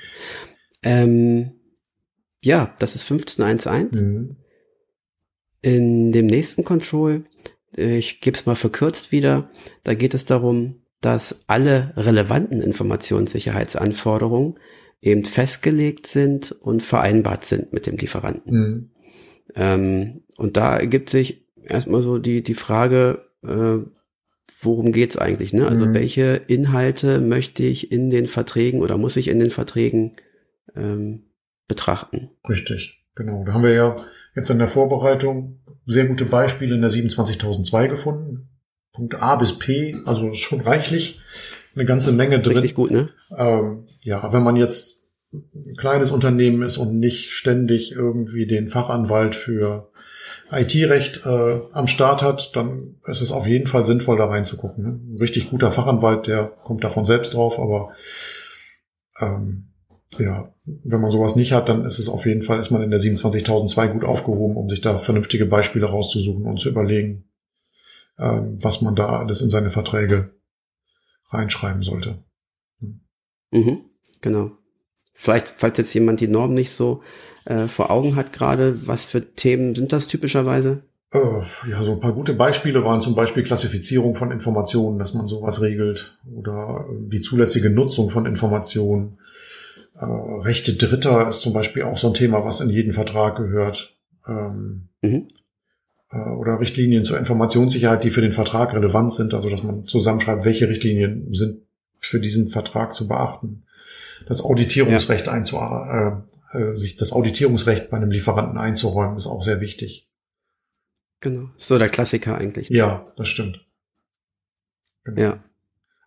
Ähm, 0.82 1.52
ja, 2.42 2.75
das 2.78 2.94
ist 2.94 3.06
15.1.1. 3.09 4.02
Mhm. 4.02 4.37
In 5.62 6.12
dem 6.12 6.26
nächsten 6.26 6.64
Control, 6.64 7.26
äh, 7.76 7.99
ich 7.99 8.20
gebe 8.20 8.37
es 8.37 8.47
mal 8.47 8.54
verkürzt 8.54 9.12
wieder, 9.12 9.50
da 9.85 9.94
geht 9.94 10.14
es 10.14 10.25
darum, 10.25 10.82
dass 11.02 11.44
alle 11.47 11.92
relevanten 11.97 12.62
Informationssicherheitsanforderungen 12.62 14.59
eben 15.02 15.25
festgelegt 15.25 16.07
sind 16.07 16.52
und 16.52 16.83
vereinbart 16.83 17.45
sind 17.45 17.73
mit 17.73 17.87
dem 17.87 17.97
Lieferanten. 17.97 18.52
Mhm. 18.52 18.90
Ähm, 19.54 20.23
und 20.37 20.57
da 20.57 20.76
ergibt 20.76 21.09
sich 21.09 21.47
erstmal 21.64 22.02
so 22.02 22.19
die, 22.19 22.42
die 22.42 22.54
Frage, 22.54 23.25
äh, 23.42 23.78
worum 24.62 24.92
geht's 24.92 25.16
eigentlich? 25.16 25.52
Ne? 25.52 25.66
Also 25.66 25.87
mhm. 25.87 25.95
welche 25.95 26.42
Inhalte 26.47 27.21
möchte 27.21 27.62
ich 27.62 27.90
in 27.90 28.11
den 28.11 28.26
Verträgen 28.26 28.80
oder 28.80 28.99
muss 28.99 29.16
ich 29.16 29.28
in 29.28 29.38
den 29.38 29.50
Verträgen 29.50 30.16
ähm, 30.76 31.25
betrachten? 31.66 32.30
Richtig, 32.49 33.04
genau. 33.14 33.45
Da 33.45 33.54
haben 33.54 33.62
wir 33.64 33.73
ja 33.73 33.97
jetzt 34.35 34.50
in 34.50 34.59
der 34.59 34.69
Vorbereitung 34.69 35.61
sehr 35.87 36.07
gute 36.07 36.25
Beispiele 36.25 36.75
in 36.75 36.83
der 36.83 36.90
27002 36.90 37.88
gefunden. 37.88 38.49
Punkt 38.92 39.14
A 39.14 39.37
bis 39.37 39.59
P, 39.59 39.97
also 40.04 40.35
schon 40.35 40.61
reichlich 40.61 41.21
eine 41.75 41.87
ganze 41.87 42.12
Menge 42.12 42.40
drin. 42.40 42.59
Richtig 42.59 42.75
gut, 42.75 42.90
ne? 42.90 43.09
Ähm, 43.37 43.87
ja, 44.00 44.33
wenn 44.33 44.42
man 44.42 44.57
jetzt 44.57 45.00
ein 45.33 45.76
kleines 45.76 46.11
Unternehmen 46.11 46.62
ist 46.62 46.78
und 46.78 46.99
nicht 46.99 47.33
ständig 47.33 47.92
irgendwie 47.92 48.47
den 48.47 48.69
Fachanwalt 48.69 49.35
für 49.35 49.90
IT-Recht 50.50 51.25
äh, 51.25 51.61
am 51.73 51.87
Start 51.87 52.23
hat, 52.23 52.54
dann 52.57 52.97
ist 53.07 53.21
es 53.21 53.30
auf 53.30 53.47
jeden 53.47 53.69
Fall 53.69 53.85
sinnvoll, 53.85 54.16
da 54.16 54.26
reinzugucken. 54.26 54.85
Ne? 54.85 54.90
Ein 54.90 55.19
richtig 55.19 55.50
guter 55.50 55.71
Fachanwalt, 55.71 56.26
der 56.26 56.45
kommt 56.45 56.83
davon 56.83 57.04
selbst 57.04 57.35
drauf, 57.35 57.59
aber 57.59 57.92
ähm, 59.21 59.69
ja, 60.19 60.52
wenn 60.64 61.00
man 61.00 61.11
sowas 61.11 61.37
nicht 61.37 61.52
hat, 61.52 61.69
dann 61.69 61.85
ist 61.85 61.99
es 61.99 62.09
auf 62.09 62.26
jeden 62.26 62.42
Fall, 62.42 62.59
ist 62.59 62.71
man 62.71 62.83
in 62.83 62.90
der 62.90 62.99
27.002 62.99 63.88
gut 63.88 64.04
aufgehoben, 64.04 64.57
um 64.57 64.69
sich 64.69 64.80
da 64.80 64.99
vernünftige 64.99 65.47
Beispiele 65.47 65.87
rauszusuchen 65.87 66.45
und 66.47 66.59
zu 66.59 66.69
überlegen, 66.69 67.30
ähm, 68.19 68.59
was 68.61 68.83
man 68.83 68.97
da 68.97 69.21
alles 69.21 69.40
in 69.42 69.50
seine 69.50 69.71
Verträge 69.71 70.35
reinschreiben 71.28 71.83
sollte. 71.83 72.25
Hm. 72.80 73.00
Mhm, 73.52 73.89
genau. 74.20 74.52
Vielleicht, 75.12 75.54
falls 75.56 75.76
jetzt 75.78 75.94
jemand 75.94 76.20
die 76.20 76.28
Norm 76.28 76.54
nicht 76.54 76.70
so 76.70 77.02
äh, 77.44 77.68
vor 77.68 77.90
Augen 77.90 78.16
hat 78.16 78.32
gerade, 78.32 78.86
was 78.86 79.04
für 79.04 79.34
Themen 79.34 79.74
sind 79.74 79.92
das 79.92 80.06
typischerweise? 80.06 80.82
Äh, 81.12 81.18
ja, 81.68 81.82
so 81.82 81.92
ein 81.92 82.00
paar 82.00 82.12
gute 82.12 82.34
Beispiele 82.34 82.84
waren 82.84 83.00
zum 83.00 83.14
Beispiel 83.14 83.42
Klassifizierung 83.42 84.14
von 84.14 84.30
Informationen, 84.30 84.98
dass 84.98 85.12
man 85.12 85.26
sowas 85.26 85.60
regelt 85.60 86.16
oder 86.32 86.86
äh, 86.88 87.10
die 87.10 87.20
zulässige 87.20 87.70
Nutzung 87.70 88.10
von 88.10 88.26
Informationen. 88.26 89.18
Äh, 89.98 90.04
Rechte 90.04 90.74
Dritter 90.74 91.28
ist 91.28 91.40
zum 91.40 91.52
Beispiel 91.52 91.82
auch 91.82 91.98
so 91.98 92.08
ein 92.08 92.14
Thema, 92.14 92.44
was 92.44 92.60
in 92.60 92.70
jeden 92.70 92.92
Vertrag 92.92 93.36
gehört. 93.36 93.96
Ähm, 94.28 94.88
mhm. 95.02 95.26
äh, 96.12 96.30
oder 96.30 96.60
Richtlinien 96.60 97.04
zur 97.04 97.18
Informationssicherheit, 97.18 98.04
die 98.04 98.12
für 98.12 98.20
den 98.20 98.32
Vertrag 98.32 98.74
relevant 98.74 99.12
sind, 99.12 99.34
also 99.34 99.48
dass 99.48 99.64
man 99.64 99.86
zusammenschreibt, 99.86 100.44
welche 100.44 100.68
Richtlinien 100.68 101.34
sind 101.34 101.62
für 101.98 102.20
diesen 102.20 102.50
Vertrag 102.50 102.94
zu 102.94 103.08
beachten. 103.08 103.64
Das 104.30 104.44
Auditierungsrecht 104.44 105.26
ja. 105.26 105.32
einzu, 105.32 105.56
äh, 105.56 106.12
äh, 106.56 106.76
sich 106.76 106.96
das 106.96 107.12
Auditierungsrecht 107.12 107.90
bei 107.90 107.96
einem 107.96 108.12
Lieferanten 108.12 108.58
einzuräumen, 108.58 109.16
ist 109.16 109.26
auch 109.26 109.42
sehr 109.42 109.60
wichtig. 109.60 110.06
Genau. 111.18 111.50
So 111.56 111.80
der 111.80 111.88
Klassiker 111.88 112.38
eigentlich. 112.38 112.68
Ja, 112.68 113.08
das 113.16 113.26
stimmt. 113.26 113.66
Genau. 115.02 115.20
Ja. 115.20 115.44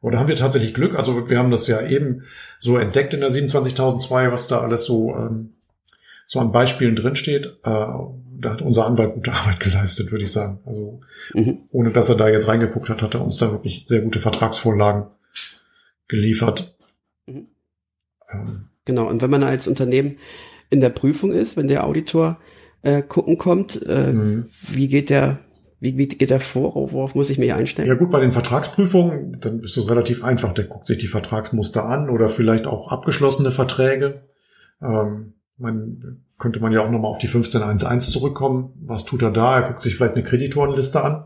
Aber 0.01 0.11
da 0.11 0.19
haben 0.19 0.29
wir 0.29 0.37
tatsächlich 0.37 0.73
Glück. 0.73 0.95
Also 0.95 1.27
wir 1.27 1.37
haben 1.37 1.51
das 1.51 1.67
ja 1.67 1.85
eben 1.85 2.23
so 2.59 2.77
entdeckt 2.77 3.13
in 3.13 3.19
der 3.19 3.29
27002, 3.29 4.31
was 4.31 4.47
da 4.47 4.61
alles 4.61 4.85
so, 4.85 5.13
ähm, 5.17 5.55
so 6.25 6.39
an 6.39 6.53
Beispielen 6.53 6.95
drinsteht. 6.95 7.45
Äh, 7.45 7.51
da 7.63 8.49
hat 8.51 8.61
unser 8.61 8.85
Anwalt 8.85 9.15
gute 9.15 9.33
Arbeit 9.33 9.59
geleistet, 9.59 10.11
würde 10.11 10.23
ich 10.23 10.31
sagen. 10.31 10.59
Also 10.65 11.01
mhm. 11.33 11.57
ohne 11.71 11.91
dass 11.91 12.07
er 12.07 12.15
da 12.15 12.29
jetzt 12.29 12.47
reingeguckt 12.47 12.87
hat, 12.87 13.01
hat 13.01 13.15
er 13.15 13.21
uns 13.21 13.35
da 13.35 13.51
wirklich 13.51 13.85
sehr 13.89 13.99
gute 13.99 14.19
Vertragsvorlagen 14.19 15.07
geliefert. 16.07 16.73
Mhm. 17.25 17.47
Ähm, 18.31 18.69
Genau, 18.85 19.07
und 19.07 19.21
wenn 19.21 19.29
man 19.29 19.43
als 19.43 19.67
Unternehmen 19.67 20.17
in 20.69 20.81
der 20.81 20.89
Prüfung 20.89 21.31
ist, 21.31 21.55
wenn 21.55 21.67
der 21.67 21.85
Auditor 21.85 22.37
äh, 22.81 23.01
gucken 23.01 23.37
kommt, 23.37 23.81
äh, 23.87 24.11
mhm. 24.11 24.45
wie 24.71 24.87
geht 24.87 25.09
der, 25.09 25.39
wie, 25.79 25.97
wie 25.97 26.07
geht 26.07 26.29
der 26.29 26.39
vor, 26.39 26.75
worauf 26.75 27.15
muss 27.15 27.29
ich 27.29 27.37
mich 27.37 27.53
einstellen? 27.53 27.87
Ja 27.87 27.95
gut, 27.95 28.11
bei 28.11 28.19
den 28.19 28.31
Vertragsprüfungen, 28.31 29.39
dann 29.39 29.61
ist 29.61 29.77
es 29.77 29.89
relativ 29.89 30.23
einfach, 30.23 30.53
der 30.53 30.65
guckt 30.65 30.87
sich 30.87 30.97
die 30.97 31.07
Vertragsmuster 31.07 31.85
an 31.85 32.09
oder 32.09 32.27
vielleicht 32.27 32.67
auch 32.67 32.89
abgeschlossene 32.89 33.51
Verträge. 33.51 34.23
Ähm, 34.81 35.33
man 35.57 36.23
könnte 36.37 36.59
man 36.59 36.73
ja 36.73 36.81
auch 36.81 36.89
nochmal 36.89 37.11
auf 37.11 37.19
die 37.19 37.29
15.1.1 37.29 38.11
zurückkommen. 38.11 38.73
Was 38.81 39.05
tut 39.05 39.21
er 39.21 39.31
da? 39.31 39.61
Er 39.61 39.67
guckt 39.69 39.81
sich 39.81 39.95
vielleicht 39.95 40.15
eine 40.15 40.23
Kreditorenliste 40.23 41.01
an. 41.01 41.25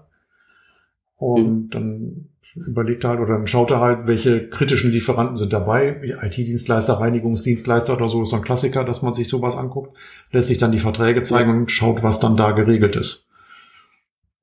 Und 1.18 1.66
mhm. 1.66 1.70
dann 1.72 2.30
überlegt 2.66 3.04
er 3.04 3.12
halt 3.12 3.20
oder 3.20 3.34
dann 3.34 3.48
schaut 3.48 3.72
er 3.72 3.82
halt, 3.82 4.08
welche 4.08 4.48
kritischen 4.50 4.92
Lieferanten 4.92 5.38
sind 5.38 5.52
dabei. 5.52 6.00
IT-Dienstleister, 6.22 6.94
Reinigungsdienstleister 6.94 7.96
oder 7.96 8.08
so 8.08 8.22
ist 8.22 8.30
so 8.30 8.38
ein 8.38 8.44
Klassiker, 8.44 8.84
dass 8.84 9.02
man 9.02 9.14
sich 9.14 9.28
sowas 9.28 9.58
anguckt. 9.58 9.96
Lässt 10.32 10.48
sich 10.48 10.58
dann 10.58 10.72
die 10.72 10.80
Verträge 10.80 11.24
zeigen 11.24 11.52
und 11.52 11.72
schaut, 11.72 12.04
was 12.04 12.20
dann 12.20 12.38
da 12.38 12.52
geregelt 12.52 12.96
ist. 12.96 13.28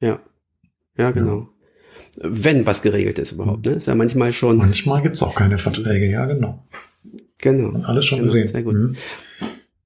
Ja. 0.01 0.21
Ja, 0.97 1.11
genau. 1.13 1.39
Ja. 1.39 1.49
Wenn 2.23 2.67
was 2.67 2.83
geregelt 2.83 3.19
ist 3.19 3.33
überhaupt, 3.33 3.67
ne? 3.67 3.73
Ist 3.73 3.87
ja 3.87 3.95
manchmal 3.95 4.33
schon. 4.33 4.59
Manchmal 4.59 5.03
gibt's 5.03 5.23
auch 5.23 5.35
keine 5.35 5.59
Verträge, 5.59 6.09
ja, 6.09 6.27
genau. 6.27 6.63
Genau. 7.39 7.81
Alles 7.85 8.07
schon 8.07 8.19
genau, 8.19 8.33
gesehen. 8.33 8.49
Sehr 8.49 8.63
gut. 8.63 8.75
Mhm. 8.75 8.97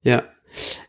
Ja. 0.03 0.23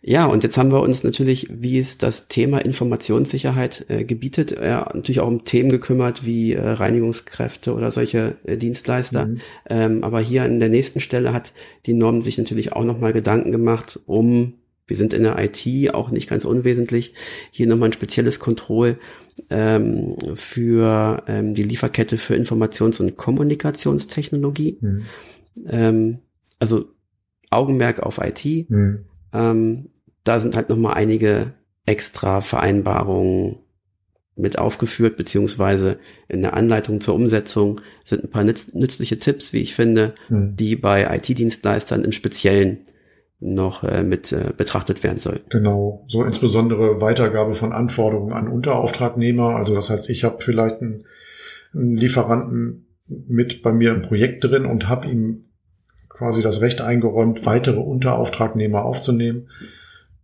Ja, 0.02 0.26
und 0.26 0.42
jetzt 0.42 0.56
haben 0.56 0.72
wir 0.72 0.80
uns 0.80 1.04
natürlich, 1.04 1.48
wie 1.50 1.78
es 1.78 1.98
das 1.98 2.28
Thema 2.28 2.58
Informationssicherheit 2.58 3.84
äh, 3.88 4.04
gebietet, 4.04 4.52
äh, 4.52 4.70
natürlich 4.70 5.20
auch 5.20 5.28
um 5.28 5.44
Themen 5.44 5.70
gekümmert 5.70 6.24
wie 6.24 6.54
äh, 6.54 6.60
Reinigungskräfte 6.60 7.74
oder 7.74 7.90
solche 7.90 8.36
äh, 8.44 8.56
Dienstleister. 8.56 9.26
Mhm. 9.26 9.40
Ähm, 9.68 10.04
aber 10.04 10.20
hier 10.20 10.44
an 10.44 10.58
der 10.58 10.68
nächsten 10.68 11.00
Stelle 11.00 11.32
hat 11.32 11.52
die 11.86 11.94
Norm 11.94 12.22
sich 12.22 12.38
natürlich 12.38 12.72
auch 12.72 12.84
nochmal 12.84 13.12
Gedanken 13.12 13.52
gemacht, 13.52 14.00
um, 14.06 14.54
wir 14.86 14.96
sind 14.96 15.12
in 15.12 15.22
der 15.22 15.36
IT 15.38 15.94
auch 15.94 16.10
nicht 16.10 16.28
ganz 16.28 16.44
unwesentlich, 16.44 17.14
hier 17.50 17.66
nochmal 17.66 17.90
ein 17.90 17.94
spezielles 17.94 18.40
Kontroll 18.40 18.98
ähm, 19.48 20.16
für 20.34 21.22
ähm, 21.28 21.54
die 21.54 21.62
Lieferkette 21.62 22.18
für 22.18 22.34
Informations- 22.34 23.00
und 23.00 23.16
Kommunikationstechnologie. 23.16 24.78
Mhm. 24.80 25.02
Ähm, 25.68 26.18
also 26.58 26.86
Augenmerk 27.50 28.00
auf 28.00 28.18
IT. 28.18 28.68
Mhm 28.68 29.04
ähm, 29.32 29.90
da 30.24 30.40
sind 30.40 30.56
halt 30.56 30.68
nochmal 30.68 30.94
einige 30.94 31.52
extra 31.86 32.40
Vereinbarungen 32.40 33.58
mit 34.36 34.58
aufgeführt, 34.58 35.16
beziehungsweise 35.16 35.98
in 36.28 36.42
der 36.42 36.54
Anleitung 36.54 37.00
zur 37.00 37.14
Umsetzung 37.14 37.80
sind 38.04 38.24
ein 38.24 38.30
paar 38.30 38.44
nütz 38.44 38.74
nützliche 38.74 39.18
Tipps, 39.18 39.52
wie 39.52 39.60
ich 39.60 39.74
finde, 39.74 40.14
hm. 40.28 40.56
die 40.56 40.76
bei 40.76 41.14
IT-Dienstleistern 41.16 42.04
im 42.04 42.12
Speziellen 42.12 42.86
noch 43.40 43.84
äh, 43.84 44.02
mit 44.02 44.32
äh, 44.32 44.52
betrachtet 44.56 45.02
werden 45.02 45.18
sollen. 45.18 45.40
Genau, 45.48 46.04
so 46.08 46.22
insbesondere 46.24 47.00
Weitergabe 47.00 47.54
von 47.54 47.72
Anforderungen 47.72 48.34
an 48.34 48.48
Unterauftragnehmer. 48.48 49.56
Also 49.56 49.74
das 49.74 49.90
heißt, 49.90 50.10
ich 50.10 50.24
habe 50.24 50.42
vielleicht 50.42 50.82
einen, 50.82 51.06
einen 51.72 51.96
Lieferanten 51.96 52.86
mit 53.08 53.62
bei 53.62 53.72
mir 53.72 53.92
im 53.92 54.02
Projekt 54.02 54.44
drin 54.44 54.66
und 54.66 54.88
habe 54.88 55.08
ihm 55.08 55.46
quasi 56.20 56.42
das 56.42 56.60
Recht 56.60 56.82
eingeräumt, 56.82 57.46
weitere 57.46 57.80
Unterauftragnehmer 57.80 58.84
aufzunehmen. 58.84 59.48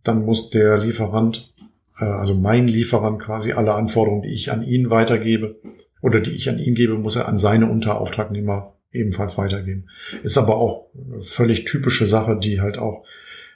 Dann 0.03 0.25
muss 0.25 0.51
der 0.51 0.77
Lieferant, 0.77 1.51
äh, 1.99 2.05
also 2.05 2.35
mein 2.35 2.67
Lieferant 2.67 3.19
quasi 3.19 3.53
alle 3.53 3.73
Anforderungen, 3.73 4.21
die 4.21 4.35
ich 4.35 4.51
an 4.51 4.61
ihn 4.61 4.91
weitergebe 4.91 5.55
oder 6.03 6.21
die 6.21 6.35
ich 6.35 6.49
an 6.49 6.59
ihn 6.59 6.75
gebe, 6.75 6.99
muss 6.99 7.15
er 7.15 7.27
an 7.27 7.39
seine 7.39 7.65
Unterauftragnehmer 7.71 8.75
ebenfalls 8.91 9.39
weitergeben. 9.39 9.87
Ist 10.21 10.37
aber 10.37 10.57
auch 10.57 10.85
völlig 11.21 11.65
typische 11.65 12.05
Sache, 12.05 12.37
die 12.37 12.61
halt 12.61 12.77
auch 12.77 13.03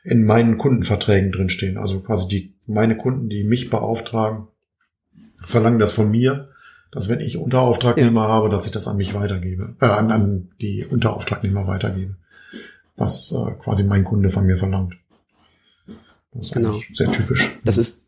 in 0.04 0.26
meinen 0.26 0.58
Kundenverträgen 0.58 1.32
drinstehen. 1.32 1.78
Also 1.78 2.00
quasi 2.00 2.28
die, 2.28 2.54
meine 2.66 2.98
Kunden, 2.98 3.30
die 3.30 3.44
mich 3.44 3.70
beauftragen, 3.70 4.48
verlangen 5.46 5.78
das 5.78 5.92
von 5.92 6.10
mir 6.10 6.50
dass 6.92 7.08
wenn 7.08 7.22
ich 7.22 7.38
Unterauftragnehmer 7.38 8.24
ja. 8.24 8.28
habe, 8.28 8.50
dass 8.50 8.66
ich 8.66 8.72
das 8.72 8.88
an 8.88 8.98
mich 8.98 9.14
weitergebe, 9.14 9.76
äh, 9.80 9.86
an, 9.86 10.12
an 10.12 10.50
die 10.62 10.86
Unterauftragnehmer 10.86 11.66
weitergebe, 11.66 12.16
was 13.02 13.32
äh, 13.32 13.52
quasi 13.64 13.84
mein 13.84 14.04
Kunde 14.04 14.30
von 14.30 14.46
mir 14.46 14.58
verlangt. 14.58 14.94
Das 16.32 16.46
ist 16.46 16.54
genau. 16.54 16.80
sehr 16.94 17.12
typisch. 17.12 17.58
Das 17.66 17.78
ist 17.78 18.08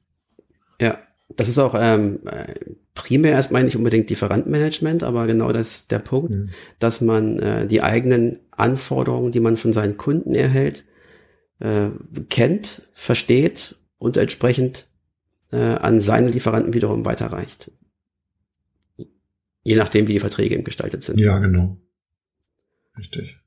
ja 0.80 0.98
Das 1.36 1.50
ist 1.50 1.60
auch 1.60 1.76
ähm, 1.78 2.20
äh, 2.26 2.54
primär 2.94 3.32
erstmal 3.32 3.64
nicht 3.64 3.76
unbedingt 3.76 4.10
Lieferantenmanagement, 4.10 5.04
aber 5.04 5.26
genau 5.28 5.52
das 5.52 5.70
ist 5.70 5.92
der 5.92 6.00
Punkt, 6.00 6.32
mhm. 6.32 6.50
dass 6.80 7.02
man 7.02 7.40
äh, 7.40 7.68
die 7.68 7.82
eigenen 7.82 8.40
Anforderungen, 8.52 9.32
die 9.32 9.40
man 9.40 9.58
von 9.58 9.74
seinen 9.74 9.98
Kunden 9.98 10.36
erhält, 10.36 10.86
äh, 11.60 11.90
kennt, 12.30 12.84
versteht 12.94 13.76
und 13.98 14.18
entsprechend 14.18 14.88
äh, 15.52 15.58
an 15.58 16.02
seine 16.02 16.30
Lieferanten 16.30 16.74
wiederum 16.74 17.06
weiterreicht. 17.06 17.72
Je 19.64 19.76
nachdem, 19.76 20.08
wie 20.08 20.14
die 20.14 20.20
Verträge 20.20 20.62
gestaltet 20.62 21.04
sind. 21.04 21.20
Ja, 21.20 21.40
genau. 21.40 21.78
Richtig. 22.98 23.40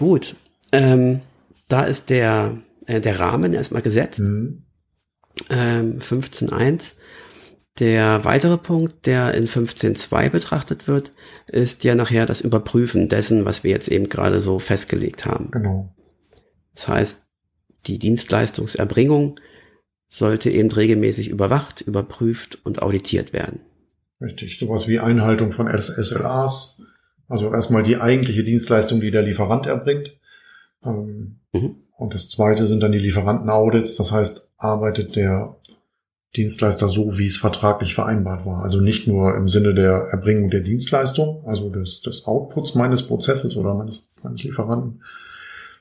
Gut. 0.00 0.34
Ähm, 0.72 1.20
da 1.68 1.82
ist 1.82 2.08
der, 2.08 2.56
äh, 2.86 3.02
der 3.02 3.20
Rahmen 3.20 3.52
erstmal 3.52 3.82
gesetzt. 3.82 4.20
Mhm. 4.20 4.62
Ähm, 5.50 5.98
15.1. 5.98 6.94
Der 7.78 8.24
weitere 8.24 8.56
Punkt, 8.56 9.04
der 9.04 9.34
in 9.34 9.46
15.2 9.46 10.30
betrachtet 10.30 10.88
wird, 10.88 11.12
ist 11.48 11.84
ja 11.84 11.94
nachher 11.94 12.24
das 12.24 12.40
Überprüfen 12.40 13.10
dessen, 13.10 13.44
was 13.44 13.62
wir 13.62 13.72
jetzt 13.72 13.88
eben 13.88 14.08
gerade 14.08 14.40
so 14.40 14.58
festgelegt 14.58 15.26
haben. 15.26 15.50
Genau. 15.50 15.94
Das 16.74 16.88
heißt, 16.88 17.18
die 17.86 17.98
Dienstleistungserbringung 17.98 19.38
sollte 20.08 20.48
eben 20.48 20.72
regelmäßig 20.72 21.28
überwacht, 21.28 21.82
überprüft 21.82 22.58
und 22.64 22.80
auditiert 22.80 23.34
werden. 23.34 23.60
Richtig, 24.18 24.58
sowas 24.58 24.88
wie 24.88 24.98
Einhaltung 24.98 25.52
von 25.52 25.68
SLAs, 25.68 26.80
also 27.30 27.52
erstmal 27.52 27.84
die 27.84 27.96
eigentliche 27.96 28.44
Dienstleistung, 28.44 29.00
die 29.00 29.10
der 29.10 29.22
Lieferant 29.22 29.66
erbringt. 29.66 30.18
Ähm, 30.84 31.36
mhm. 31.52 31.76
Und 31.96 32.12
das 32.12 32.28
zweite 32.28 32.66
sind 32.66 32.82
dann 32.82 32.92
die 32.92 32.98
Lieferantenaudits, 32.98 33.96
das 33.96 34.10
heißt, 34.12 34.50
arbeitet 34.56 35.16
der 35.16 35.56
Dienstleister 36.36 36.88
so, 36.88 37.18
wie 37.18 37.26
es 37.26 37.36
vertraglich 37.36 37.94
vereinbart 37.94 38.46
war. 38.46 38.62
Also 38.62 38.80
nicht 38.80 39.06
nur 39.06 39.36
im 39.36 39.48
Sinne 39.48 39.74
der 39.74 40.08
Erbringung 40.10 40.50
der 40.50 40.60
Dienstleistung, 40.60 41.44
also 41.46 41.70
des, 41.70 42.02
des 42.02 42.24
Outputs 42.24 42.74
meines 42.74 43.06
Prozesses 43.06 43.56
oder 43.56 43.74
meines, 43.74 44.08
meines 44.22 44.42
Lieferanten, 44.42 45.02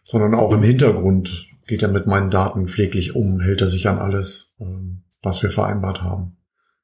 sondern 0.04 0.36
auch 0.36 0.52
im 0.52 0.64
Hintergrund 0.64 1.48
geht 1.68 1.84
er 1.84 1.90
mit 1.90 2.08
meinen 2.08 2.32
Daten 2.32 2.68
pfleglich 2.68 3.16
um, 3.16 3.40
hält 3.40 3.62
er 3.62 3.70
sich 3.70 3.88
an 3.88 4.00
alles, 4.00 4.54
ähm, 4.60 5.04
was 5.22 5.42
wir 5.44 5.52
vereinbart 5.52 6.02
haben. 6.02 6.38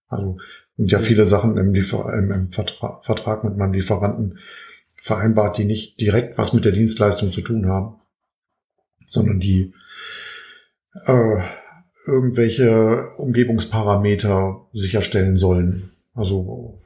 Also 0.07 0.38
sind 0.77 0.91
ja 0.91 1.00
viele 1.00 1.25
Sachen 1.25 1.58
im, 1.58 1.74
Liefer 1.74 2.13
im, 2.13 2.32
im 2.32 2.51
Vertra 2.51 3.01
Vertrag 3.03 3.44
mit 3.44 3.58
meinem 3.58 3.74
Lieferanten 3.74 4.39
vereinbart, 5.01 5.58
die 5.58 5.65
nicht 5.65 6.00
direkt 6.01 6.38
was 6.38 6.53
mit 6.53 6.65
der 6.65 6.72
Dienstleistung 6.72 7.32
zu 7.32 7.41
tun 7.41 7.67
haben, 7.67 7.96
sondern 9.08 9.39
die 9.39 9.74
äh, 11.05 11.41
irgendwelche 12.05 13.10
Umgebungsparameter 13.17 14.65
sicherstellen 14.74 15.36
sollen. 15.36 15.91
Also 16.13 16.82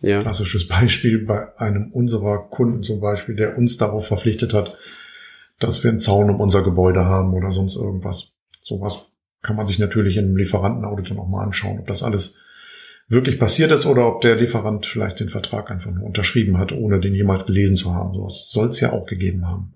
ja. 0.00 0.22
klassisches 0.22 0.68
Beispiel 0.68 1.24
bei 1.24 1.56
einem 1.58 1.90
unserer 1.92 2.38
Kunden 2.38 2.82
zum 2.82 3.00
Beispiel, 3.00 3.36
der 3.36 3.56
uns 3.56 3.76
darauf 3.76 4.06
verpflichtet 4.06 4.54
hat, 4.54 4.76
dass 5.58 5.84
wir 5.84 5.90
einen 5.90 6.00
Zaun 6.00 6.30
um 6.30 6.40
unser 6.40 6.62
Gebäude 6.62 7.04
haben 7.04 7.34
oder 7.34 7.52
sonst 7.52 7.76
irgendwas. 7.76 8.32
Sowas 8.62 9.00
kann 9.42 9.56
man 9.56 9.66
sich 9.66 9.78
natürlich 9.78 10.16
in 10.16 10.24
einem 10.24 10.36
Lieferantenaudit 10.36 11.10
dann 11.10 11.18
auch 11.18 11.28
mal 11.28 11.44
anschauen, 11.44 11.78
ob 11.78 11.86
das 11.86 12.02
alles 12.02 12.38
wirklich 13.10 13.38
passiert 13.38 13.72
ist 13.72 13.86
oder 13.86 14.06
ob 14.06 14.20
der 14.22 14.36
Lieferant 14.36 14.86
vielleicht 14.86 15.20
den 15.20 15.28
Vertrag 15.28 15.70
einfach 15.70 15.90
nur 15.90 16.06
unterschrieben 16.06 16.58
hat, 16.58 16.72
ohne 16.72 17.00
den 17.00 17.14
jemals 17.14 17.44
gelesen 17.44 17.76
zu 17.76 17.92
haben. 17.92 18.14
So 18.14 18.30
soll 18.30 18.68
es 18.68 18.80
ja 18.80 18.92
auch 18.92 19.04
gegeben 19.06 19.46
haben. 19.46 19.74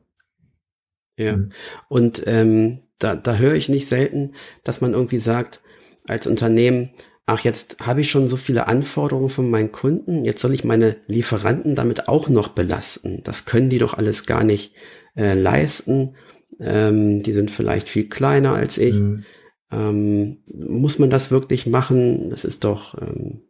Ja. 1.18 1.36
Mhm. 1.36 1.50
Und 1.88 2.22
ähm, 2.26 2.78
da, 2.98 3.16
da 3.16 3.36
höre 3.36 3.54
ich 3.54 3.68
nicht 3.68 3.88
selten, 3.88 4.32
dass 4.62 4.80
man 4.80 4.94
irgendwie 4.94 5.18
sagt, 5.18 5.60
als 6.06 6.26
Unternehmen, 6.28 6.90
ach, 7.26 7.40
jetzt 7.40 7.78
habe 7.80 8.02
ich 8.02 8.10
schon 8.10 8.28
so 8.28 8.36
viele 8.36 8.68
Anforderungen 8.68 9.30
von 9.30 9.50
meinen 9.50 9.72
Kunden, 9.72 10.24
jetzt 10.24 10.40
soll 10.40 10.54
ich 10.54 10.62
meine 10.62 10.96
Lieferanten 11.08 11.74
damit 11.74 12.08
auch 12.08 12.28
noch 12.28 12.48
belasten. 12.48 13.22
Das 13.24 13.46
können 13.46 13.68
die 13.68 13.78
doch 13.78 13.94
alles 13.94 14.26
gar 14.26 14.44
nicht 14.44 14.74
äh, 15.16 15.34
leisten. 15.34 16.14
Ähm, 16.60 17.22
die 17.22 17.32
sind 17.32 17.50
vielleicht 17.50 17.88
viel 17.88 18.08
kleiner 18.08 18.54
als 18.54 18.78
ich. 18.78 18.94
Mhm. 18.94 19.24
Ähm, 19.74 20.38
muss 20.46 20.98
man 20.98 21.10
das 21.10 21.30
wirklich 21.30 21.66
machen? 21.66 22.30
Das 22.30 22.44
ist 22.44 22.64
doch 22.64 23.00
ähm, 23.00 23.40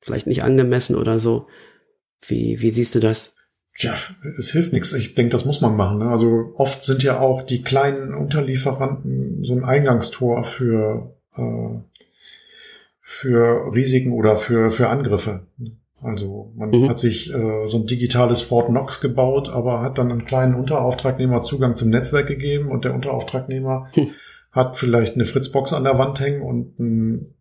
vielleicht 0.00 0.26
nicht 0.26 0.42
angemessen 0.42 0.96
oder 0.96 1.20
so. 1.20 1.46
Wie, 2.26 2.60
wie 2.62 2.70
siehst 2.70 2.94
du 2.94 3.00
das? 3.00 3.34
Tja, 3.74 3.94
es 4.38 4.50
hilft 4.50 4.72
nichts. 4.72 4.92
Ich 4.94 5.14
denke, 5.14 5.30
das 5.30 5.44
muss 5.44 5.60
man 5.60 5.76
machen. 5.76 5.98
Ne? 5.98 6.10
Also 6.10 6.52
oft 6.56 6.84
sind 6.84 7.02
ja 7.02 7.20
auch 7.20 7.42
die 7.42 7.62
kleinen 7.62 8.14
Unterlieferanten 8.14 9.44
so 9.44 9.54
ein 9.54 9.64
Eingangstor 9.64 10.44
für, 10.44 11.14
äh, 11.36 11.78
für 13.00 13.74
Risiken 13.74 14.12
oder 14.12 14.36
für, 14.36 14.70
für 14.70 14.88
Angriffe. 14.88 15.46
Also 16.02 16.52
man 16.56 16.70
mhm. 16.70 16.88
hat 16.88 16.98
sich 16.98 17.32
äh, 17.32 17.68
so 17.68 17.76
ein 17.76 17.86
digitales 17.86 18.40
Fort 18.40 18.68
Knox 18.68 19.00
gebaut, 19.00 19.50
aber 19.50 19.82
hat 19.82 19.98
dann 19.98 20.10
einen 20.10 20.24
kleinen 20.24 20.54
Unterauftragnehmer 20.54 21.42
Zugang 21.42 21.76
zum 21.76 21.90
Netzwerk 21.90 22.26
gegeben 22.26 22.70
und 22.70 22.86
der 22.86 22.94
Unterauftragnehmer 22.94 23.88
hm. 23.92 24.10
Hat 24.52 24.76
vielleicht 24.76 25.14
eine 25.14 25.24
Fritzbox 25.24 25.72
an 25.72 25.84
der 25.84 25.98
Wand 25.98 26.20
hängen 26.20 26.42
und 26.42 26.78
einen 26.78 27.34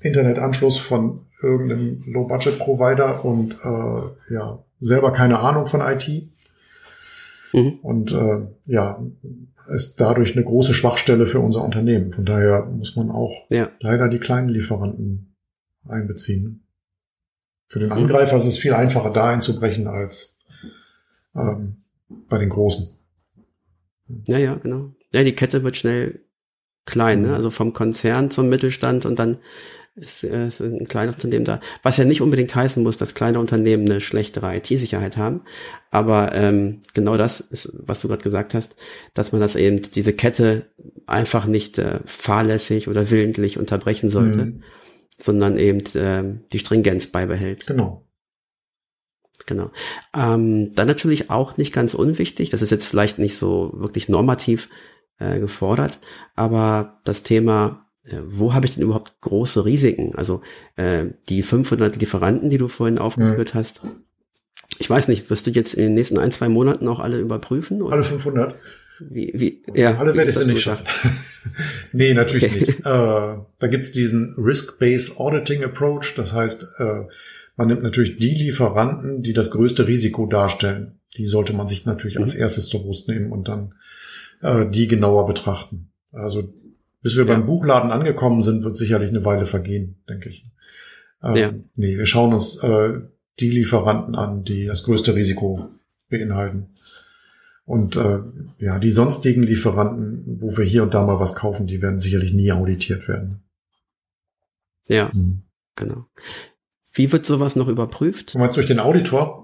Internetanschluss 0.00 0.78
von 0.78 1.26
irgendeinem 1.42 2.02
Low-Budget-Provider 2.06 3.24
und 3.24 3.58
äh, 3.62 4.34
ja, 4.34 4.64
selber 4.80 5.12
keine 5.12 5.38
Ahnung 5.40 5.66
von 5.66 5.80
IT. 5.80 6.08
Mhm. 7.52 7.78
Und 7.82 8.12
äh, 8.12 8.48
ja, 8.66 9.04
ist 9.68 10.00
dadurch 10.00 10.36
eine 10.36 10.44
große 10.44 10.74
Schwachstelle 10.74 11.26
für 11.26 11.40
unser 11.40 11.62
Unternehmen. 11.64 12.12
Von 12.12 12.24
daher 12.24 12.66
muss 12.66 12.96
man 12.96 13.10
auch 13.10 13.46
ja. 13.48 13.70
leider 13.80 14.08
die 14.08 14.18
kleinen 14.18 14.48
Lieferanten 14.48 15.36
einbeziehen. 15.88 16.66
Für 17.68 17.78
den 17.78 17.92
Angreifer 17.92 18.36
ist 18.36 18.44
es 18.44 18.58
viel 18.58 18.74
einfacher, 18.74 19.10
da 19.10 19.30
einzubrechen 19.30 19.86
als 19.86 20.38
ähm, 21.34 21.84
bei 22.28 22.38
den 22.38 22.50
Großen. 22.50 22.96
Ja, 24.26 24.38
ja, 24.38 24.54
genau. 24.56 24.93
Ja, 25.14 25.24
die 25.24 25.34
Kette 25.34 25.64
wird 25.64 25.76
schnell 25.76 26.20
klein, 26.86 27.22
ne? 27.22 27.28
Mhm. 27.28 27.34
also 27.34 27.50
vom 27.50 27.72
Konzern 27.72 28.30
zum 28.30 28.48
Mittelstand 28.48 29.06
und 29.06 29.18
dann 29.18 29.38
ist, 29.94 30.24
äh, 30.24 30.48
ist 30.48 30.60
ein 30.60 30.88
kleines 30.88 31.14
Unternehmen 31.16 31.44
da. 31.44 31.60
Was 31.82 31.96
ja 31.96 32.04
nicht 32.04 32.20
unbedingt 32.20 32.54
heißen 32.54 32.82
muss, 32.82 32.96
dass 32.96 33.14
kleine 33.14 33.38
Unternehmen 33.38 33.88
eine 33.88 34.00
schlechtere 34.00 34.56
IT-Sicherheit 34.56 35.16
haben. 35.16 35.42
Aber 35.90 36.34
ähm, 36.34 36.82
genau 36.94 37.16
das 37.16 37.40
ist, 37.40 37.72
was 37.74 38.00
du 38.00 38.08
gerade 38.08 38.22
gesagt 38.22 38.54
hast, 38.54 38.76
dass 39.14 39.32
man 39.32 39.40
das 39.40 39.54
eben, 39.54 39.82
diese 39.82 40.12
Kette 40.12 40.66
einfach 41.06 41.46
nicht 41.46 41.78
äh, 41.78 42.00
fahrlässig 42.06 42.88
oder 42.88 43.10
willentlich 43.10 43.58
unterbrechen 43.58 44.10
sollte. 44.10 44.46
Mhm 44.46 44.62
sondern 45.18 45.58
eben 45.58 45.80
äh, 45.94 46.40
die 46.52 46.58
Stringenz 46.58 47.06
beibehält. 47.06 47.66
Genau. 47.66 48.06
Genau. 49.46 49.70
Ähm, 50.16 50.72
dann 50.72 50.86
natürlich 50.86 51.28
auch 51.28 51.56
nicht 51.56 51.72
ganz 51.72 51.92
unwichtig, 51.92 52.50
das 52.50 52.62
ist 52.62 52.70
jetzt 52.70 52.86
vielleicht 52.86 53.18
nicht 53.18 53.36
so 53.36 53.72
wirklich 53.74 54.08
normativ 54.08 54.68
äh, 55.18 55.38
gefordert, 55.38 56.00
aber 56.34 57.00
das 57.04 57.22
Thema, 57.22 57.86
äh, 58.04 58.18
wo 58.24 58.54
habe 58.54 58.66
ich 58.66 58.74
denn 58.74 58.82
überhaupt 58.82 59.20
große 59.20 59.64
Risiken? 59.64 60.14
Also 60.14 60.42
äh, 60.76 61.06
die 61.28 61.42
500 61.42 61.96
Lieferanten, 61.96 62.50
die 62.50 62.58
du 62.58 62.68
vorhin 62.68 62.98
aufgeführt 62.98 63.50
ja. 63.50 63.54
hast, 63.54 63.80
ich 64.78 64.90
weiß 64.90 65.08
nicht, 65.08 65.30
wirst 65.30 65.46
du 65.46 65.50
jetzt 65.50 65.74
in 65.74 65.84
den 65.84 65.94
nächsten 65.94 66.18
ein, 66.18 66.32
zwei 66.32 66.48
Monaten 66.48 66.88
auch 66.88 67.00
alle 67.00 67.18
überprüfen? 67.18 67.82
Oder? 67.82 67.94
Alle 67.94 68.04
500? 68.04 68.56
Wie, 69.00 69.32
wie, 69.34 69.62
ja, 69.74 69.96
Alle 69.98 70.14
werde 70.14 70.30
ich 70.30 70.36
es 70.36 70.46
nicht 70.46 70.62
schaffen. 70.62 70.86
nee, 71.92 72.14
natürlich 72.14 72.44
okay. 72.44 72.60
nicht. 72.60 72.78
Äh, 72.80 72.82
da 72.84 73.66
gibt's 73.68 73.92
diesen 73.92 74.34
Risk-Based 74.38 75.18
Auditing 75.18 75.64
Approach. 75.64 76.14
Das 76.16 76.32
heißt, 76.32 76.74
äh, 76.78 77.02
man 77.56 77.68
nimmt 77.68 77.82
natürlich 77.82 78.18
die 78.18 78.34
Lieferanten, 78.34 79.22
die 79.22 79.32
das 79.32 79.50
größte 79.50 79.86
Risiko 79.88 80.26
darstellen. 80.26 81.00
Die 81.16 81.24
sollte 81.24 81.52
man 81.52 81.66
sich 81.66 81.86
natürlich 81.86 82.16
mhm. 82.16 82.24
als 82.24 82.34
erstes 82.34 82.68
zur 82.68 82.82
Brust 82.82 83.08
nehmen 83.08 83.32
und 83.32 83.48
dann 83.48 83.74
äh, 84.42 84.66
die 84.66 84.88
genauer 84.88 85.26
betrachten. 85.26 85.90
Also 86.12 86.52
bis 87.04 87.16
wir 87.16 87.26
ja. 87.26 87.34
beim 87.34 87.44
Buchladen 87.46 87.90
angekommen 87.90 88.42
sind, 88.42 88.64
wird 88.64 88.78
sicherlich 88.78 89.10
eine 89.10 89.24
Weile 89.24 89.44
vergehen, 89.44 89.96
denke 90.08 90.30
ich. 90.30 90.46
Ähm, 91.22 91.34
ja. 91.36 91.52
Nee, 91.76 91.98
wir 91.98 92.06
schauen 92.06 92.32
uns 92.32 92.62
äh, 92.62 93.00
die 93.40 93.50
Lieferanten 93.50 94.14
an, 94.14 94.44
die 94.44 94.64
das 94.66 94.84
größte 94.84 95.14
Risiko 95.14 95.68
beinhalten. 96.08 96.70
Und 97.66 97.96
äh, 97.96 98.20
ja, 98.58 98.78
die 98.78 98.90
sonstigen 98.90 99.42
Lieferanten, 99.42 100.38
wo 100.40 100.56
wir 100.56 100.64
hier 100.64 100.82
und 100.82 100.94
da 100.94 101.04
mal 101.04 101.20
was 101.20 101.34
kaufen, 101.34 101.66
die 101.66 101.82
werden 101.82 102.00
sicherlich 102.00 102.32
nie 102.32 102.52
auditiert 102.52 103.06
werden. 103.08 103.42
Ja, 104.86 105.12
hm. 105.12 105.42
genau. 105.76 106.06
Wie 106.92 107.10
wird 107.10 107.26
sowas 107.26 107.56
noch 107.56 107.68
überprüft? 107.68 108.34
Du 108.34 108.38
meinst 108.38 108.56
durch 108.56 108.66
den 108.66 108.80
Auditor? 108.80 109.43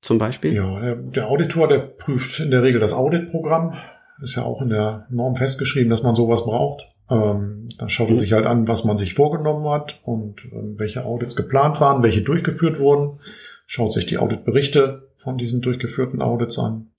Zum 0.00 0.18
Beispiel? 0.18 0.54
Ja, 0.54 0.80
der, 0.80 0.96
der 0.96 1.28
Auditor, 1.28 1.68
der 1.68 1.78
prüft 1.78 2.40
in 2.40 2.50
der 2.50 2.62
Regel 2.62 2.80
das 2.80 2.94
Auditprogramm. 2.94 3.74
Ist 4.22 4.36
ja 4.36 4.42
auch 4.42 4.62
in 4.62 4.70
der 4.70 5.06
Norm 5.10 5.36
festgeschrieben, 5.36 5.90
dass 5.90 6.02
man 6.02 6.14
sowas 6.14 6.44
braucht. 6.44 6.86
Ähm, 7.10 7.68
da 7.78 7.88
schaut 7.88 8.08
er 8.08 8.14
mhm. 8.14 8.18
sich 8.18 8.32
halt 8.32 8.46
an, 8.46 8.68
was 8.68 8.84
man 8.84 8.96
sich 8.96 9.14
vorgenommen 9.14 9.68
hat 9.68 9.98
und 10.02 10.44
ähm, 10.52 10.78
welche 10.78 11.04
Audits 11.04 11.36
geplant 11.36 11.80
waren, 11.80 12.02
welche 12.02 12.22
durchgeführt 12.22 12.78
wurden. 12.78 13.20
Schaut 13.66 13.92
sich 13.92 14.06
die 14.06 14.18
Auditberichte 14.18 15.08
von 15.16 15.38
diesen 15.38 15.60
durchgeführten 15.60 16.22
Audits 16.22 16.58
an 16.58 16.90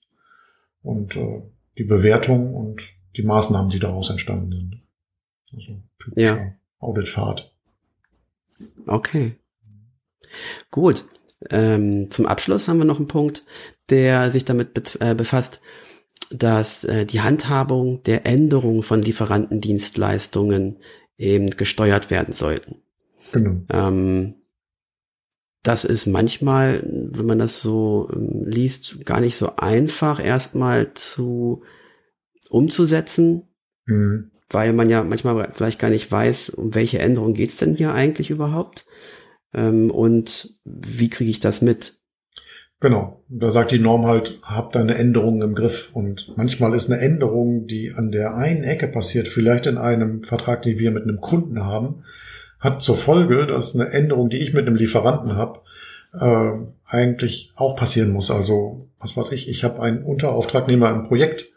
und 0.82 1.16
äh, 1.16 1.42
die 1.78 1.84
Bewertung 1.84 2.54
und 2.54 2.82
die 3.16 3.22
Maßnahmen, 3.22 3.70
die 3.70 3.78
daraus 3.78 4.10
entstanden 4.10 4.52
sind. 4.52 4.82
Also 5.52 5.82
Ja. 6.16 6.52
Auditfahrt. 6.78 7.52
Okay. 8.86 9.36
Gut. 10.70 11.04
Ähm, 11.50 12.10
zum 12.10 12.26
Abschluss 12.26 12.68
haben 12.68 12.78
wir 12.78 12.84
noch 12.84 12.98
einen 12.98 13.08
Punkt, 13.08 13.44
der 13.90 14.30
sich 14.30 14.44
damit 14.44 14.74
bet- 14.74 14.98
äh, 15.00 15.14
befasst, 15.14 15.60
dass 16.30 16.84
äh, 16.84 17.04
die 17.04 17.20
Handhabung 17.20 18.02
der 18.04 18.26
Änderung 18.26 18.82
von 18.82 19.02
Lieferantendienstleistungen 19.02 20.78
eben 21.18 21.50
gesteuert 21.50 22.10
werden 22.10 22.32
sollten. 22.32 22.82
Genau. 23.32 23.62
Ähm, 23.70 24.34
das 25.62 25.84
ist 25.84 26.06
manchmal, 26.06 26.82
wenn 26.84 27.26
man 27.26 27.38
das 27.38 27.60
so 27.60 28.08
ähm, 28.12 28.44
liest, 28.44 29.04
gar 29.04 29.20
nicht 29.20 29.36
so 29.36 29.56
einfach 29.56 30.24
erstmal 30.24 30.94
zu 30.94 31.62
umzusetzen, 32.50 33.48
Mhm. 33.86 34.30
weil 34.48 34.72
man 34.72 34.88
ja 34.90 35.02
manchmal 35.02 35.50
vielleicht 35.52 35.78
gar 35.80 35.90
nicht 35.90 36.10
weiß, 36.10 36.50
um 36.50 36.74
welche 36.74 37.00
Änderung 37.00 37.34
geht's 37.34 37.56
denn 37.56 37.74
hier 37.74 37.92
eigentlich 37.92 38.30
überhaupt 38.30 38.86
ähm, 39.54 39.90
und 39.90 40.54
wie 40.64 41.10
kriege 41.10 41.30
ich 41.30 41.40
das 41.40 41.62
mit. 41.62 41.94
Genau. 42.80 43.22
Da 43.28 43.48
sagt 43.48 43.70
die 43.70 43.78
Norm 43.78 44.06
halt, 44.06 44.40
habt 44.42 44.76
eine 44.76 44.96
Änderung 44.96 45.40
im 45.40 45.54
Griff. 45.54 45.90
Und 45.92 46.36
manchmal 46.36 46.74
ist 46.74 46.90
eine 46.90 47.00
Änderung, 47.00 47.68
die 47.68 47.92
an 47.92 48.10
der 48.10 48.34
einen 48.34 48.64
Ecke 48.64 48.88
passiert, 48.88 49.28
vielleicht 49.28 49.66
in 49.66 49.78
einem 49.78 50.24
Vertrag, 50.24 50.62
den 50.62 50.78
wir 50.78 50.90
mit 50.90 51.04
einem 51.04 51.20
Kunden 51.20 51.64
haben, 51.64 52.02
hat 52.58 52.82
zur 52.82 52.96
Folge, 52.96 53.46
dass 53.46 53.74
eine 53.74 53.90
Änderung, 53.90 54.30
die 54.30 54.38
ich 54.38 54.52
mit 54.52 54.66
einem 54.66 54.76
Lieferanten 54.76 55.36
habe, 55.36 55.60
äh, 56.12 56.52
eigentlich 56.84 57.52
auch 57.54 57.76
passieren 57.76 58.10
muss. 58.10 58.32
Also, 58.32 58.88
was 58.98 59.16
weiß 59.16 59.30
ich, 59.30 59.48
ich 59.48 59.62
habe 59.62 59.80
einen 59.80 60.02
Unterauftragnehmer 60.02 60.90
im 60.90 61.04
Projekt 61.04 61.52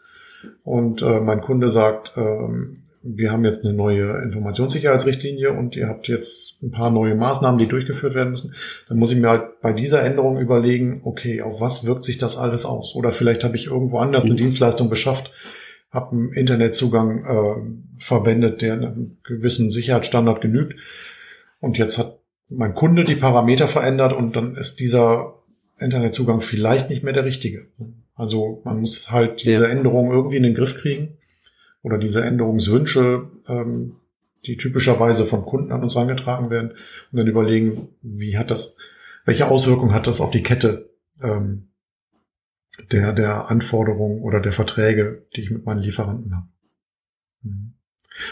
und 0.62 1.02
äh, 1.02 1.20
mein 1.20 1.40
Kunde 1.40 1.70
sagt, 1.70 2.12
ähm, 2.16 2.84
wir 3.14 3.30
haben 3.30 3.44
jetzt 3.44 3.64
eine 3.64 3.72
neue 3.74 4.22
Informationssicherheitsrichtlinie 4.22 5.52
und 5.52 5.76
ihr 5.76 5.86
habt 5.88 6.08
jetzt 6.08 6.60
ein 6.62 6.70
paar 6.70 6.90
neue 6.90 7.14
Maßnahmen, 7.14 7.58
die 7.58 7.68
durchgeführt 7.68 8.14
werden 8.14 8.30
müssen. 8.30 8.54
Dann 8.88 8.98
muss 8.98 9.12
ich 9.12 9.18
mir 9.18 9.28
halt 9.28 9.60
bei 9.60 9.72
dieser 9.72 10.02
Änderung 10.02 10.40
überlegen, 10.40 11.02
okay, 11.04 11.42
auf 11.42 11.60
was 11.60 11.86
wirkt 11.86 12.04
sich 12.04 12.18
das 12.18 12.36
alles 12.36 12.64
aus? 12.64 12.94
Oder 12.96 13.12
vielleicht 13.12 13.44
habe 13.44 13.56
ich 13.56 13.66
irgendwo 13.66 13.98
anders 13.98 14.24
eine 14.24 14.32
Mhm. 14.34 14.38
Dienstleistung 14.38 14.90
beschafft, 14.90 15.30
habe 15.90 16.12
einen 16.16 16.32
Internetzugang 16.32 17.24
äh, 17.24 18.02
verwendet, 18.02 18.62
der 18.62 18.74
einem 18.74 19.18
gewissen 19.24 19.70
Sicherheitsstandard 19.70 20.40
genügt. 20.40 20.74
Und 21.60 21.78
jetzt 21.78 21.98
hat 21.98 22.18
mein 22.48 22.74
Kunde 22.74 23.04
die 23.04 23.16
Parameter 23.16 23.68
verändert 23.68 24.12
und 24.12 24.36
dann 24.36 24.56
ist 24.56 24.80
dieser 24.80 25.34
Internetzugang 25.78 26.40
vielleicht 26.40 26.90
nicht 26.90 27.02
mehr 27.02 27.12
der 27.12 27.24
richtige. 27.24 27.66
Also 28.14 28.62
man 28.64 28.80
muss 28.80 29.10
halt 29.10 29.44
diese 29.44 29.64
Ja. 29.64 29.68
Änderung 29.70 30.10
irgendwie 30.10 30.36
in 30.36 30.42
den 30.42 30.54
Griff 30.54 30.76
kriegen 30.76 31.15
oder 31.86 31.98
diese 31.98 32.24
Änderungswünsche, 32.24 33.30
ähm, 33.46 33.94
die 34.44 34.56
typischerweise 34.56 35.24
von 35.24 35.46
Kunden 35.46 35.70
an 35.70 35.84
uns 35.84 35.94
herangetragen 35.94 36.50
werden 36.50 36.72
und 37.12 37.18
dann 37.18 37.28
überlegen, 37.28 37.90
wie 38.02 38.36
hat 38.36 38.50
das, 38.50 38.76
welche 39.24 39.46
Auswirkungen 39.46 39.94
hat 39.94 40.08
das 40.08 40.20
auf 40.20 40.32
die 40.32 40.42
Kette 40.42 40.90
ähm, 41.22 41.68
der, 42.90 43.12
der 43.12 43.52
Anforderungen 43.52 44.20
oder 44.22 44.40
der 44.40 44.50
Verträge, 44.50 45.28
die 45.36 45.42
ich 45.42 45.50
mit 45.50 45.64
meinen 45.64 45.78
Lieferanten 45.78 46.34
habe. 46.34 46.48
Mhm. 47.42 47.74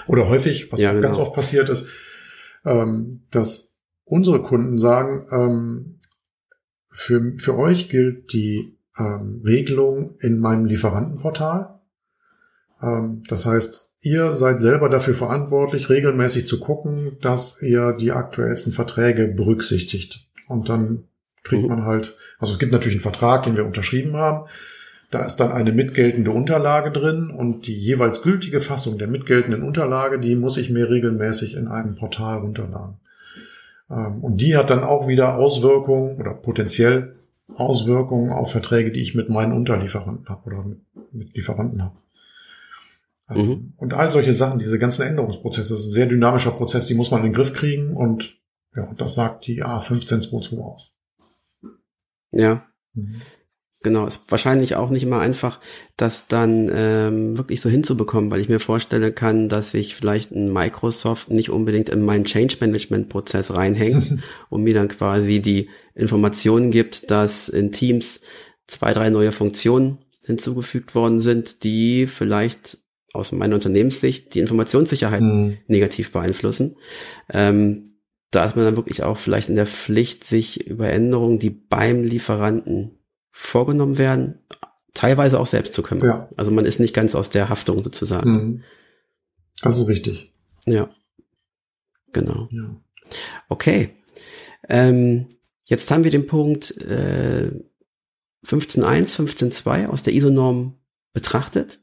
Oder 0.08 0.28
häufig, 0.28 0.72
was 0.72 0.82
Ja, 0.82 0.90
auch 0.90 1.00
ganz 1.00 1.14
genau. 1.14 1.28
oft 1.28 1.36
passiert 1.36 1.68
ist, 1.68 1.88
ähm, 2.64 3.22
dass 3.30 3.78
unsere 4.02 4.42
Kunden 4.42 4.78
sagen, 4.78 5.28
ähm, 5.30 6.00
für, 6.90 7.34
für 7.38 7.56
euch 7.56 7.88
gilt 7.88 8.32
die 8.32 8.76
ähm, 8.98 9.42
Regelung 9.44 10.16
in 10.18 10.40
meinem 10.40 10.64
Lieferantenportal. 10.64 11.73
Ähm, 12.84 13.22
das 13.28 13.46
heißt, 13.46 13.90
ihr 14.00 14.34
seid 14.34 14.60
selber 14.60 14.88
dafür 14.88 15.14
verantwortlich, 15.14 15.88
regelmäßig 15.88 16.46
zu 16.46 16.60
gucken, 16.60 17.16
dass 17.22 17.62
ihr 17.62 17.92
die 17.92 18.12
aktuellsten 18.12 18.72
Verträge 18.72 19.26
berücksichtigt. 19.28 20.26
Und 20.48 20.68
dann 20.68 21.04
kriegt 21.42 21.62
Mhm. 21.62 21.68
man 21.68 21.84
halt, 21.84 22.16
also 22.38 22.52
es 22.52 22.58
gibt 22.58 22.72
natürlich 22.72 22.96
einen 22.96 23.02
Vertrag, 23.02 23.44
den 23.44 23.56
wir 23.56 23.64
unterschrieben 23.64 24.16
haben. 24.16 24.46
Da 25.10 25.24
ist 25.24 25.36
dann 25.36 25.52
eine 25.52 25.72
mitgeltende 25.72 26.32
Unterlage 26.32 26.90
drin 26.90 27.30
und 27.30 27.66
die 27.66 27.78
jeweils 27.78 28.22
gültige 28.22 28.60
Fassung 28.60 28.98
der 28.98 29.06
mitgeltenden 29.06 29.62
Unterlage, 29.62 30.18
die 30.18 30.34
muss 30.34 30.56
ich 30.56 30.70
mir 30.70 30.90
regelmäßig 30.90 31.56
in 31.56 31.68
einem 31.68 31.94
Portal 31.94 32.38
runterladen. 32.38 32.96
Ähm, 33.90 34.24
Und 34.24 34.40
die 34.40 34.56
hat 34.56 34.70
dann 34.70 34.82
auch 34.82 35.06
wieder 35.06 35.36
Auswirkungen 35.36 36.18
oder 36.18 36.32
potenziell 36.34 37.14
Auswirkungen 37.54 38.32
auf 38.32 38.50
Verträge, 38.50 38.90
die 38.90 39.02
ich 39.02 39.14
mit 39.14 39.28
meinen 39.28 39.52
Unterlieferanten 39.52 40.28
habe 40.28 40.46
oder 40.46 40.64
mit, 40.64 40.78
mit 41.12 41.34
Lieferanten 41.36 41.82
habe. 41.82 41.94
Ähm, 43.30 43.46
Mhm. 43.46 43.72
Und 43.76 43.94
all 43.94 44.10
solche 44.10 44.32
Sachen, 44.32 44.58
diese 44.58 44.78
ganzen 44.78 45.02
Änderungsprozesse, 45.02 45.72
das 45.72 45.80
ist 45.80 45.86
ein 45.88 45.92
sehr 45.92 46.06
dynamischer 46.06 46.50
Prozess, 46.52 46.86
die 46.86 46.94
muss 46.94 47.10
man 47.10 47.20
in 47.20 47.26
den 47.28 47.34
Griff 47.34 47.52
kriegen 47.52 47.96
und 47.96 48.38
ja, 48.76 48.92
das 48.98 49.14
sagt 49.14 49.46
die 49.46 49.64
A1522 49.64 50.58
aus. 50.58 50.92
Ja, 52.32 52.66
Mhm. 52.94 53.22
genau. 53.82 54.06
Ist 54.06 54.30
wahrscheinlich 54.30 54.76
auch 54.76 54.90
nicht 54.90 55.02
immer 55.04 55.20
einfach, 55.20 55.60
das 55.96 56.26
dann 56.26 56.70
ähm, 56.74 57.38
wirklich 57.38 57.60
so 57.60 57.68
hinzubekommen, 57.68 58.30
weil 58.30 58.40
ich 58.40 58.48
mir 58.48 58.60
vorstellen 58.60 59.14
kann, 59.14 59.48
dass 59.48 59.70
sich 59.70 59.94
vielleicht 59.94 60.32
ein 60.32 60.52
Microsoft 60.52 61.30
nicht 61.30 61.50
unbedingt 61.50 61.88
in 61.88 62.04
meinen 62.04 62.24
Change 62.24 62.56
Management 62.60 63.08
Prozess 63.08 63.54
reinhängt 63.56 64.18
und 64.50 64.62
mir 64.62 64.74
dann 64.74 64.88
quasi 64.88 65.40
die 65.40 65.70
Informationen 65.94 66.70
gibt, 66.70 67.10
dass 67.10 67.48
in 67.48 67.72
Teams 67.72 68.20
zwei, 68.66 68.92
drei 68.92 69.10
neue 69.10 69.32
Funktionen 69.32 69.98
hinzugefügt 70.26 70.94
worden 70.94 71.20
sind, 71.20 71.62
die 71.64 72.06
vielleicht 72.06 72.78
aus 73.14 73.32
meiner 73.32 73.54
Unternehmenssicht 73.54 74.34
die 74.34 74.40
Informationssicherheit 74.40 75.20
Mhm. 75.20 75.58
negativ 75.66 76.12
beeinflussen. 76.12 76.76
Ähm, 77.32 77.90
da 78.30 78.44
ist 78.44 78.56
man 78.56 78.64
dann 78.64 78.76
wirklich 78.76 79.02
auch 79.04 79.16
vielleicht 79.18 79.48
in 79.48 79.54
der 79.54 79.66
Pflicht, 79.66 80.24
sich 80.24 80.66
über 80.66 80.90
Änderungen, 80.90 81.38
die 81.38 81.50
beim 81.50 82.02
Lieferanten 82.02 82.98
vorgenommen 83.30 83.98
werden, 83.98 84.40
teilweise 84.92 85.38
auch 85.38 85.46
selbst 85.46 85.74
zu 85.74 85.82
kümmern. 85.82 86.06
Ja. 86.06 86.28
Also 86.36 86.50
man 86.50 86.64
ist 86.64 86.80
nicht 86.80 86.94
ganz 86.94 87.14
aus 87.14 87.30
der 87.30 87.48
Haftung 87.48 87.82
sozusagen. 87.82 88.30
Mhm. 88.32 88.62
Das 89.62 89.78
ist 89.78 89.88
richtig. 89.88 90.32
Ja. 90.66 90.90
Genau. 92.12 92.48
Ja. 92.50 92.76
Okay. 93.48 93.90
Ähm, 94.68 95.26
jetzt 95.64 95.90
haben 95.90 96.04
wir 96.04 96.10
den 96.10 96.26
Punkt 96.26 96.70
äh, 96.80 97.50
15.1, 98.46 99.14
15.2 99.16 99.86
aus 99.86 100.02
der 100.02 100.14
ISO-Norm 100.14 100.74
betrachtet. 101.12 101.80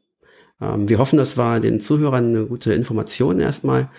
Ähm, 0.61 0.87
wir 0.87 0.99
hoffen, 0.99 1.17
das 1.17 1.37
war 1.37 1.59
den 1.59 1.79
Zuhörern 1.79 2.27
eine 2.27 2.45
gute 2.45 2.73
Information 2.73 3.39
erstmal, 3.39 3.89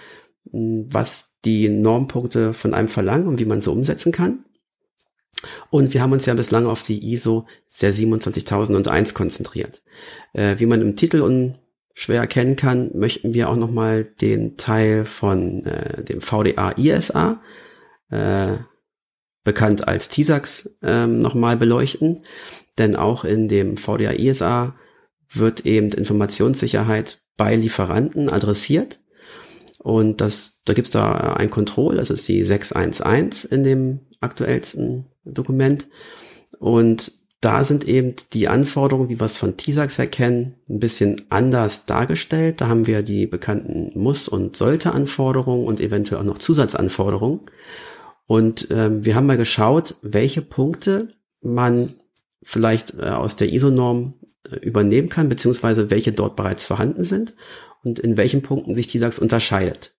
mh, 0.51 0.87
was 0.91 1.29
die 1.45 1.69
Normpunkte 1.69 2.53
von 2.53 2.73
einem 2.73 2.89
verlangen 2.89 3.27
und 3.27 3.41
wie 3.41 3.45
man 3.45 3.61
so 3.61 3.73
umsetzen 3.73 4.13
kann. 4.13 4.45
Und 5.71 5.93
wir 5.93 6.03
haben 6.03 6.13
uns 6.13 6.27
ja 6.27 6.35
bislang 6.35 6.67
auf 6.67 6.83
die 6.83 7.13
ISO 7.13 7.47
der 7.81 7.93
27001 7.93 9.15
konzentriert. 9.15 9.83
Äh, 10.33 10.57
wie 10.59 10.67
man 10.67 10.81
im 10.81 10.95
Titel 10.95 11.21
unschwer 11.21 12.21
erkennen 12.21 12.55
kann, 12.55 12.91
möchten 12.95 13.35
wir 13.35 13.49
auch 13.49 13.57
nochmal 13.57 14.05
den 14.05 14.57
Teil 14.57 15.05
von 15.05 15.65
äh, 15.65 16.05
dem 16.05 16.21
VDA 16.21 16.75
ISA, 16.77 17.41
äh, 18.11 18.59
bekannt 19.43 19.89
als 19.89 20.09
TISAX, 20.09 20.71
ähm, 20.83 21.19
nochmal 21.19 21.57
beleuchten. 21.57 22.25
Denn 22.79 22.95
auch 22.95 23.25
in 23.25 23.49
dem 23.49 23.77
VDA 23.77 24.13
ISA 24.13 24.77
wird 25.33 25.67
eben 25.67 25.91
Informationssicherheit 25.91 27.23
bei 27.37 27.55
Lieferanten 27.57 28.31
adressiert. 28.31 29.01
Und 29.79 30.21
das, 30.21 30.61
da 30.65 30.75
gibt's 30.75 30.91
da 30.91 31.35
ein 31.35 31.51
Control, 31.51 31.97
das 31.97 32.11
ist 32.11 32.29
die 32.29 32.45
611 32.45 33.49
in 33.51 33.65
dem 33.65 34.01
aktuellsten 34.21 35.07
Dokument. 35.25 35.89
Und 36.59 37.13
da 37.41 37.65
sind 37.65 37.89
eben 37.89 38.15
die 38.33 38.47
Anforderungen, 38.47 39.09
wie 39.09 39.19
wir 39.19 39.25
es 39.25 39.37
von 39.37 39.57
TISAX 39.57 39.99
erkennen, 39.99 40.55
ein 40.71 40.79
bisschen 40.79 41.23
anders 41.29 41.87
dargestellt. 41.87 42.61
Da 42.61 42.69
haben 42.69 42.87
wir 42.87 43.03
die 43.03 43.27
bekannten 43.27 43.91
Muss- 43.99 44.29
und 44.29 44.57
Sollte-Anforderungen 44.57 45.67
und 45.67 45.81
eventuell 45.81 46.21
auch 46.21 46.27
noch 46.27 46.39
Zusatzanforderungen. 46.39 47.41
Und 48.27 48.69
ähm, 48.71 49.05
wir 49.05 49.17
haben 49.17 49.27
mal 49.27 49.37
geschaut, 49.37 49.97
welche 50.03 50.41
Punkte 50.41 51.09
man 51.41 51.95
vielleicht 52.45 52.95
äh, 52.95 53.09
aus 53.09 53.35
der 53.35 53.53
ISO-Norm 53.53 54.15
übernehmen 54.61 55.09
kann, 55.09 55.29
beziehungsweise 55.29 55.91
welche 55.91 56.13
dort 56.13 56.37
bereits 56.37 56.65
vorhanden 56.65 57.05
sind 57.05 57.35
und 57.83 57.99
in 57.99 58.17
welchen 58.17 58.43
Punkten 58.43 58.75
sich 58.75 58.87
TISAX 58.87 59.19
unterscheidet. 59.19 59.95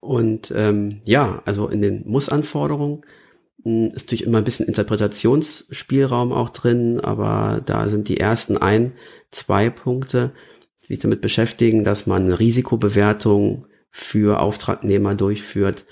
Und 0.00 0.52
ähm, 0.54 1.00
ja, 1.04 1.42
also 1.44 1.68
in 1.68 1.82
den 1.82 2.08
Muss-Anforderungen 2.08 3.02
mh, 3.64 3.88
ist 3.88 4.06
natürlich 4.06 4.24
immer 4.24 4.38
ein 4.38 4.44
bisschen 4.44 4.66
Interpretationsspielraum 4.66 6.32
auch 6.32 6.50
drin, 6.50 7.00
aber 7.00 7.60
da 7.64 7.88
sind 7.88 8.08
die 8.08 8.18
ersten 8.18 8.56
ein, 8.56 8.92
zwei 9.30 9.70
Punkte, 9.70 10.32
die 10.82 10.94
sich 10.94 10.98
damit 11.00 11.20
beschäftigen, 11.20 11.82
dass 11.82 12.06
man 12.06 12.24
eine 12.24 12.38
Risikobewertung 12.38 13.66
für 13.90 14.40
Auftragnehmer 14.40 15.14
durchführt 15.14 15.84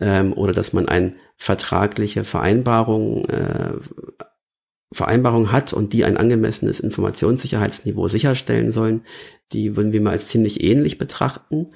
ähm, 0.00 0.32
oder 0.32 0.52
dass 0.52 0.72
man 0.72 0.88
eine 0.88 1.14
vertragliche 1.36 2.24
Vereinbarung 2.24 3.24
äh, 3.26 3.74
Vereinbarung 4.92 5.52
hat 5.52 5.72
und 5.72 5.92
die 5.92 6.04
ein 6.04 6.16
angemessenes 6.16 6.80
Informationssicherheitsniveau 6.80 8.08
sicherstellen 8.08 8.70
sollen, 8.70 9.02
die 9.52 9.76
würden 9.76 9.92
wir 9.92 10.00
mal 10.00 10.10
als 10.10 10.28
ziemlich 10.28 10.62
ähnlich 10.62 10.98
betrachten. 10.98 11.68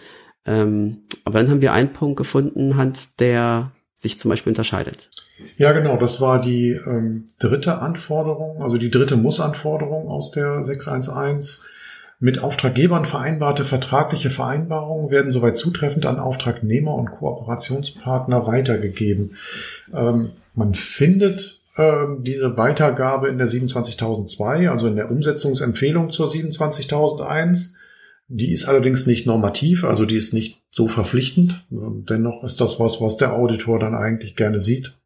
Ähm, 0.44 1.02
aber 1.24 1.40
dann 1.40 1.50
haben 1.50 1.62
wir 1.62 1.72
einen 1.72 1.92
Punkt 1.92 2.16
gefunden, 2.16 2.76
Hans, 2.76 3.14
der 3.16 3.72
sich 3.96 4.18
zum 4.18 4.30
Beispiel 4.30 4.50
unterscheidet. 4.50 5.10
Ja, 5.58 5.72
genau, 5.72 5.96
das 5.96 6.20
war 6.20 6.40
die 6.40 6.70
ähm, 6.70 7.26
dritte 7.38 7.78
Anforderung, 7.80 8.62
also 8.62 8.78
die 8.78 8.90
dritte 8.90 9.16
Mussanforderung 9.16 10.08
aus 10.08 10.30
der 10.30 10.64
611. 10.64 11.66
Mit 12.18 12.38
Auftraggebern 12.38 13.04
vereinbarte 13.04 13.66
vertragliche 13.66 14.30
Vereinbarungen 14.30 15.10
werden 15.10 15.30
soweit 15.30 15.58
zutreffend 15.58 16.06
an 16.06 16.18
Auftragnehmer 16.18 16.94
und 16.94 17.10
Kooperationspartner 17.10 18.46
weitergegeben. 18.46 19.36
Ähm, 19.92 20.30
man 20.54 20.74
findet 20.74 21.60
diese 22.22 22.56
Weitergabe 22.56 23.28
in 23.28 23.38
der 23.38 23.48
27002, 23.48 24.70
also 24.70 24.86
in 24.86 24.96
der 24.96 25.10
Umsetzungsempfehlung 25.10 26.10
zur 26.10 26.28
27001. 26.28 27.76
Die 28.28 28.50
ist 28.50 28.66
allerdings 28.66 29.06
nicht 29.06 29.26
normativ, 29.26 29.84
also 29.84 30.04
die 30.04 30.16
ist 30.16 30.32
nicht 30.32 30.60
so 30.70 30.88
verpflichtend. 30.88 31.64
Dennoch 31.70 32.42
ist 32.44 32.60
das 32.60 32.80
was, 32.80 33.00
was 33.00 33.18
der 33.18 33.34
Auditor 33.34 33.78
dann 33.78 33.94
eigentlich 33.94 34.36
gerne 34.36 34.58
sieht. 34.58 34.96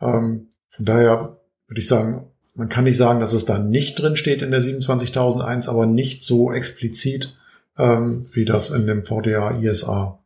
Ähm, 0.00 0.48
von 0.76 0.84
daher 0.84 1.36
würde 1.68 1.80
ich 1.80 1.86
sagen, 1.86 2.26
man 2.54 2.68
kann 2.68 2.84
nicht 2.84 2.96
sagen, 2.96 3.20
dass 3.20 3.32
es 3.32 3.44
da 3.44 3.58
nicht 3.58 3.98
drin 3.98 4.16
steht 4.16 4.42
in 4.42 4.50
der 4.50 4.60
27001, 4.60 5.68
aber 5.68 5.86
nicht 5.86 6.24
so 6.24 6.52
explizit, 6.52 7.36
ähm, 7.78 8.26
wie 8.32 8.44
das 8.44 8.70
in 8.70 8.86
dem 8.86 9.06
VDA 9.06 9.58
ISA 9.60 10.18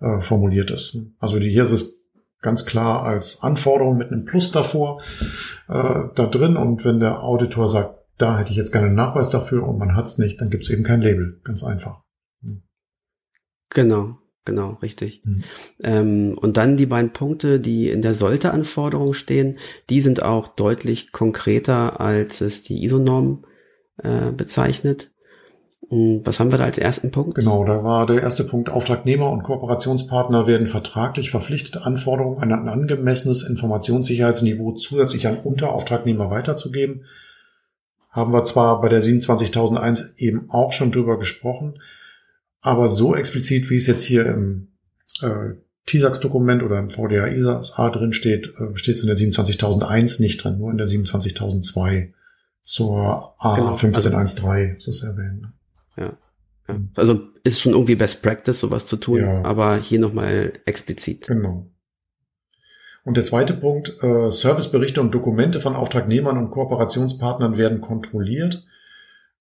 äh, 0.00 0.20
formuliert 0.20 0.70
ist. 0.70 0.96
Also 1.18 1.38
hier 1.38 1.62
ist 1.62 1.72
es 1.72 2.01
ganz 2.42 2.66
klar 2.66 3.04
als 3.04 3.42
Anforderung 3.42 3.96
mit 3.96 4.08
einem 4.08 4.24
Plus 4.24 4.52
davor 4.52 5.00
äh, 5.68 6.00
da 6.14 6.26
drin. 6.26 6.56
Und 6.56 6.84
wenn 6.84 7.00
der 7.00 7.22
Auditor 7.22 7.68
sagt, 7.68 8.00
da 8.18 8.38
hätte 8.38 8.50
ich 8.50 8.56
jetzt 8.56 8.72
gerne 8.72 8.88
einen 8.88 8.96
Nachweis 8.96 9.30
dafür 9.30 9.66
und 9.66 9.78
man 9.78 9.96
hat 9.96 10.06
es 10.06 10.18
nicht, 10.18 10.40
dann 10.40 10.50
gibt 10.50 10.64
es 10.64 10.70
eben 10.70 10.82
kein 10.82 11.00
Label. 11.00 11.40
Ganz 11.44 11.64
einfach. 11.64 12.02
Hm. 12.42 12.62
Genau, 13.70 14.18
genau, 14.44 14.78
richtig. 14.82 15.22
Mhm. 15.24 15.42
Ähm, 15.82 16.38
und 16.38 16.56
dann 16.56 16.76
die 16.76 16.86
beiden 16.86 17.12
Punkte, 17.12 17.58
die 17.58 17.88
in 17.88 18.02
der 18.02 18.14
Sollte-Anforderung 18.14 19.14
stehen, 19.14 19.58
die 19.88 20.00
sind 20.00 20.22
auch 20.22 20.48
deutlich 20.48 21.12
konkreter, 21.12 22.00
als 22.00 22.40
es 22.40 22.62
die 22.62 22.84
ISO-Norm 22.84 23.44
äh, 23.98 24.30
bezeichnet. 24.32 25.12
Hm, 25.92 26.22
was 26.24 26.40
haben 26.40 26.50
wir 26.50 26.56
da 26.56 26.64
als 26.64 26.78
ersten 26.78 27.10
Punkt? 27.10 27.34
Genau, 27.34 27.64
da 27.64 27.84
war 27.84 28.06
der 28.06 28.22
erste 28.22 28.44
Punkt, 28.44 28.70
Auftragnehmer 28.70 29.30
und 29.30 29.42
Kooperationspartner 29.42 30.46
werden 30.46 30.66
vertraglich 30.66 31.30
verpflichtet, 31.30 31.76
Anforderungen 31.76 32.38
an 32.38 32.50
ein 32.50 32.68
angemessenes 32.68 33.42
Informationssicherheitsniveau 33.42 34.72
zusätzlich 34.72 35.26
an 35.26 35.36
Unterauftragnehmer 35.36 36.30
weiterzugeben. 36.30 37.04
Haben 38.08 38.32
wir 38.32 38.44
zwar 38.46 38.80
bei 38.80 38.88
der 38.88 39.02
27001 39.02 40.14
eben 40.16 40.48
auch 40.48 40.72
schon 40.72 40.92
drüber 40.92 41.18
gesprochen, 41.18 41.78
aber 42.62 42.88
so 42.88 43.14
explizit, 43.14 43.68
wie 43.68 43.76
es 43.76 43.86
jetzt 43.86 44.04
hier 44.04 44.24
im 44.24 44.68
äh, 45.20 45.56
TISAX-Dokument 45.84 46.62
oder 46.62 46.78
im 46.78 46.88
VDA 46.88 47.26
ISA 47.26 47.90
drin 47.90 48.14
steht, 48.14 48.54
äh, 48.58 48.78
steht 48.78 48.94
es 48.94 49.02
in 49.02 49.08
der 49.08 49.16
27001 49.16 50.20
nicht 50.20 50.42
drin, 50.42 50.56
nur 50.56 50.70
in 50.70 50.78
der 50.78 50.86
27002 50.86 52.14
zur 52.62 53.34
A1513 53.40 54.08
genau. 54.08 54.16
also, 54.48 54.76
ist 54.78 54.88
es 54.88 55.02
erwähnt. 55.02 55.48
Ja. 55.96 56.16
ja. 56.68 56.80
Also 56.96 57.20
ist 57.44 57.60
schon 57.60 57.72
irgendwie 57.72 57.94
Best 57.94 58.22
Practice, 58.22 58.60
sowas 58.60 58.86
zu 58.86 58.96
tun, 58.96 59.20
ja. 59.20 59.42
aber 59.44 59.76
hier 59.76 59.98
nochmal 59.98 60.52
explizit. 60.64 61.26
Genau. 61.26 61.66
Und 63.04 63.16
der 63.16 63.24
zweite 63.24 63.54
Punkt, 63.54 63.98
äh, 64.02 64.30
Serviceberichte 64.30 65.00
und 65.00 65.12
Dokumente 65.12 65.60
von 65.60 65.74
Auftragnehmern 65.74 66.38
und 66.38 66.50
Kooperationspartnern 66.50 67.56
werden 67.56 67.80
kontrolliert. 67.80 68.64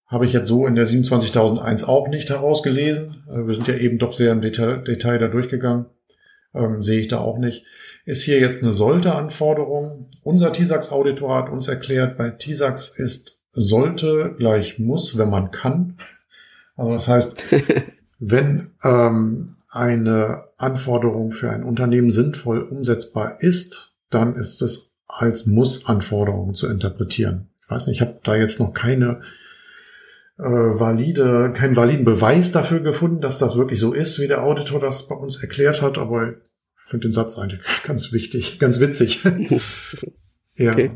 Habe 0.08 0.26
ich 0.26 0.34
jetzt 0.34 0.48
so 0.48 0.66
in 0.66 0.76
der 0.76 0.88
27001 0.88 1.84
auch 1.84 2.08
nicht 2.08 2.30
herausgelesen. 2.30 3.24
Äh, 3.30 3.48
wir 3.48 3.54
sind 3.54 3.68
ja 3.68 3.76
eben 3.76 4.00
doch 4.00 4.14
sehr 4.14 4.32
im 4.32 4.42
Detail, 4.42 4.84
Detail 4.84 5.20
da 5.20 5.28
durchgegangen. 5.28 5.86
Ähm, 6.56 6.82
sehe 6.82 7.00
ich 7.00 7.08
da 7.08 7.20
auch 7.20 7.38
nicht. 7.38 7.66
Ist 8.06 8.24
hier 8.24 8.40
jetzt 8.40 8.64
eine 8.64 8.72
sollte 8.72 9.14
Anforderung. 9.14 10.10
Unser 10.24 10.52
TISAX-Auditor 10.52 11.36
hat 11.36 11.50
uns 11.50 11.68
erklärt, 11.68 12.18
bei 12.18 12.32
TISAX 12.32 12.98
ist 12.98 13.42
sollte 13.54 14.34
gleich 14.38 14.80
muss, 14.80 15.18
wenn 15.18 15.30
man 15.30 15.52
kann. 15.52 15.98
Also 16.82 16.94
das 16.94 17.08
heißt, 17.08 17.46
wenn 18.20 18.72
ähm, 18.84 19.58
eine 19.70 20.46
Anforderung 20.58 21.32
für 21.32 21.52
ein 21.52 21.64
Unternehmen 21.64 22.12
sinnvoll 22.12 22.64
umsetzbar 22.64 23.40
ist, 23.40 23.96
dann 24.10 24.36
ist 24.36 24.62
es 24.64 24.96
als 25.08 25.46
Muss-Anforderung 25.46 26.56
zu 26.56 26.68
interpretieren. 26.68 27.50
Ich 27.64 27.70
weiß 27.70 27.88
nicht, 27.88 27.98
ich 27.98 28.02
habe 28.02 28.20
da 28.24 28.36
jetzt 28.36 28.60
noch 28.60 28.74
keine 28.74 29.22
äh, 30.40 30.44
valide, 30.44 31.54
keinen 31.54 31.76
validen 31.76 32.04
Beweis 32.04 32.52
dafür 32.52 32.80
gefunden, 32.80 33.22
dass 33.22 33.38
das 33.38 33.56
wirklich 33.56 33.80
so 33.80 33.94
ist, 33.94 34.20
wie 34.20 34.28
der 34.28 34.42
Auditor 34.42 34.80
das 34.80 35.08
bei 35.08 35.16
uns 35.16 35.40
erklärt 35.40 35.84
hat, 35.84 36.00
aber 36.00 36.32
ich 36.32 36.90
finde 36.90 37.08
den 37.08 37.14
Satz 37.14 37.38
eigentlich 37.38 37.62
ganz 37.84 38.12
wichtig, 38.12 38.58
ganz 38.58 38.80
witzig. 38.80 39.24
ja. 40.56 40.72
Okay 40.72 40.92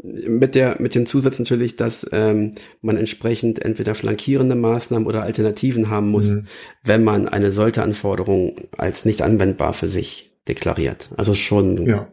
mit 0.00 0.54
der 0.54 0.80
mit 0.80 0.94
dem 0.94 1.06
Zusatz 1.06 1.38
natürlich, 1.38 1.76
dass 1.76 2.06
ähm, 2.12 2.54
man 2.80 2.96
entsprechend 2.96 3.64
entweder 3.64 3.94
flankierende 3.94 4.54
Maßnahmen 4.54 5.08
oder 5.08 5.22
Alternativen 5.22 5.90
haben 5.90 6.10
muss, 6.10 6.26
mhm. 6.26 6.46
wenn 6.84 7.02
man 7.02 7.28
eine 7.28 7.50
solche 7.50 7.82
Anforderung 7.82 8.54
als 8.76 9.04
nicht 9.04 9.22
anwendbar 9.22 9.72
für 9.72 9.88
sich 9.88 10.36
deklariert. 10.46 11.10
Also 11.16 11.34
schon 11.34 11.86
ja. 11.86 12.00
ein 12.02 12.12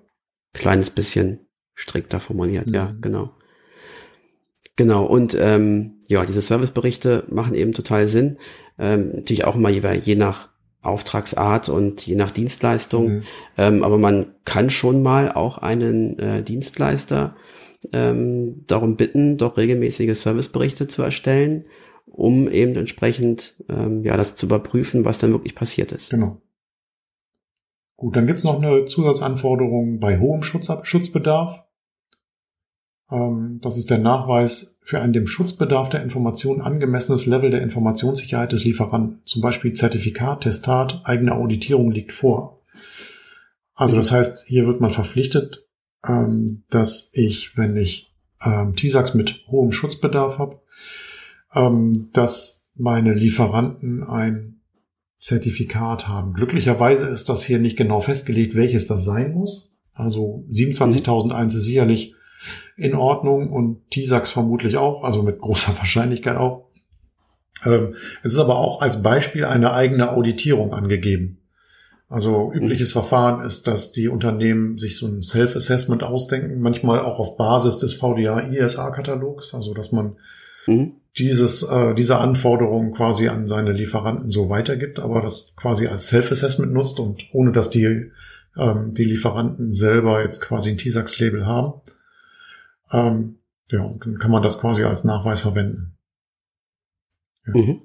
kleines 0.54 0.90
bisschen 0.90 1.42
strikter 1.76 2.20
formuliert, 2.20 2.68
mhm. 2.68 2.74
ja, 2.74 2.96
genau. 3.02 3.32
Genau, 4.78 5.06
und 5.06 5.38
ähm, 5.40 6.02
ja, 6.08 6.26
diese 6.26 6.42
Serviceberichte 6.42 7.24
machen 7.30 7.56
eben 7.56 7.72
total 7.72 8.08
Sinn. 8.08 8.38
Ähm, 8.78 9.12
natürlich 9.16 9.46
auch 9.46 9.56
mal 9.56 9.72
je, 9.72 9.82
je 10.04 10.16
nach 10.16 10.50
Auftragsart 10.82 11.70
und 11.70 12.06
je 12.06 12.16
nach 12.16 12.32
Dienstleistung. 12.32 13.08
Mhm. 13.08 13.24
Ähm, 13.58 13.84
aber 13.84 13.98
man 13.98 14.34
kann 14.44 14.70
schon 14.70 15.02
mal 15.02 15.32
auch 15.32 15.60
einen 15.60 16.20
äh, 16.20 16.44
Dienstleister 16.44 17.36
ähm, 17.94 18.66
darum 18.68 18.96
bitten, 18.96 19.38
doch 19.38 19.58
regelmäßige 19.58 20.18
Serviceberichte 20.18 20.88
zu 20.88 21.02
erstellen, 21.04 21.64
um 22.06 22.50
eben 22.50 22.76
entsprechend 22.76 23.56
ähm, 23.70 24.04
ja 24.04 24.18
das 24.18 24.36
zu 24.36 24.46
überprüfen, 24.46 25.06
was 25.06 25.20
dann 25.20 25.32
wirklich 25.32 25.56
passiert 25.56 25.92
ist. 25.92 26.10
Genau. 26.10 26.42
Gut, 27.98 28.16
dann 28.16 28.28
gibt's 28.28 28.44
noch 28.44 28.62
eine 28.62 28.86
Zusatzanforderung 28.86 30.00
bei 30.00 30.20
hohem 30.20 30.44
Schutz 30.44 30.70
Schutzbedarf. 30.84 31.66
Ähm, 33.10 33.60
das 33.62 33.78
ist 33.78 33.90
der 33.90 34.00
Nachweis 34.00 34.78
für 34.82 35.00
ein 35.00 35.14
dem 35.14 35.28
Schutzbedarf 35.28 35.90
der 35.90 36.04
Information 36.04 36.62
angemessenes 36.62 37.26
Level 37.26 37.50
der 37.50 37.62
Informationssicherheit 37.62 38.52
des 38.52 38.64
Lieferanten. 38.64 39.22
Zum 39.26 39.42
Beispiel 39.42 39.74
Zertifikat, 39.74 40.42
Testat, 40.42 41.02
eigene 41.06 41.34
Auditierung 41.34 41.92
liegt 41.92 42.12
vor. 42.12 42.62
Also 43.74 43.96
das 43.96 44.12
heißt, 44.12 44.46
hier 44.48 44.68
wird 44.68 44.80
man 44.80 44.92
verpflichtet, 44.92 45.65
ähm, 46.08 46.64
dass 46.70 47.12
ich, 47.14 47.58
wenn 47.58 47.76
ich 47.78 48.14
ähm, 48.44 48.76
TISAX 48.76 49.14
mit 49.14 49.46
hohem 49.48 49.72
Schutzbedarf 49.72 50.38
habe, 50.38 50.62
ähm, 51.54 52.10
dass 52.14 52.70
meine 52.76 53.14
Lieferanten 53.14 54.04
ein 54.04 54.62
Zertifikat 55.18 56.08
haben. 56.08 56.34
Glücklicherweise 56.34 57.08
ist 57.08 57.30
das 57.30 57.44
hier 57.44 57.60
nicht 57.60 57.78
genau 57.78 58.02
festgelegt, 58.02 58.56
welches 58.56 58.88
das 58.88 59.06
sein 59.06 59.34
muss. 59.34 59.72
Also 59.94 60.46
27.001 60.52 61.48
ist 61.48 61.64
sicherlich 61.64 62.16
in 62.78 62.94
Ordnung 62.94 63.52
und 63.52 63.90
TISAX 63.90 64.30
vermutlich 64.32 64.78
auch, 64.78 65.04
also 65.04 65.24
mit 65.24 65.40
großer 65.40 65.76
Wahrscheinlichkeit 65.78 66.38
auch. 66.38 66.70
Ähm, 67.66 67.96
es 68.22 68.34
ist 68.34 68.40
aber 68.40 68.58
auch 68.58 68.82
als 68.82 69.02
Beispiel 69.02 69.46
eine 69.46 69.74
eigene 69.74 70.12
Auditierung 70.12 70.74
angegeben. 70.74 71.40
Also 72.08 72.52
übliches 72.54 72.90
mhm. 72.90 73.00
Verfahren 73.00 73.46
ist, 73.46 73.68
dass 73.68 73.92
die 73.92 74.08
Unternehmen 74.10 74.78
sich 74.78 74.98
so 74.98 75.08
ein 75.08 75.24
Self-Assessment 75.24 76.04
ausdenken, 76.04 76.60
manchmal 76.60 77.00
auch 77.00 77.20
auf 77.20 77.36
Basis 77.36 77.80
des 77.80 77.96
VDA-ISA-Katalogs, 77.96 79.56
also 79.56 79.74
dass 79.74 79.92
man 79.92 80.18
mhm. 80.68 80.94
dieses, 81.18 81.64
äh, 81.64 81.96
diese 81.96 82.20
Anforderungen 82.20 82.94
quasi 82.94 83.28
an 83.28 83.48
seine 83.48 83.72
Lieferanten 83.72 84.30
so 84.30 84.50
weitergibt, 84.50 85.00
aber 85.00 85.22
das 85.22 85.56
quasi 85.56 85.88
als 85.88 86.08
Self-Assessment 86.08 86.72
nutzt 86.72 87.00
und 87.00 87.26
ohne 87.34 87.52
dass 87.52 87.72
die, 87.72 88.12
ähm, 88.56 88.94
die 88.94 89.06
Lieferanten 89.06 89.72
selber 89.72 90.24
jetzt 90.24 90.42
quasi 90.42 90.70
ein 90.70 90.78
TISAX-Label 90.78 91.48
haben. 91.48 91.82
Ähm, 92.92 93.40
ja, 93.72 93.80
dann 94.04 94.20
kann 94.20 94.30
man 94.30 94.44
das 94.44 94.60
quasi 94.60 94.84
als 94.84 95.06
Nachweis 95.06 95.42
verwenden. 95.42 95.98
Ja. 97.48 97.54
Mhm. 97.62 97.82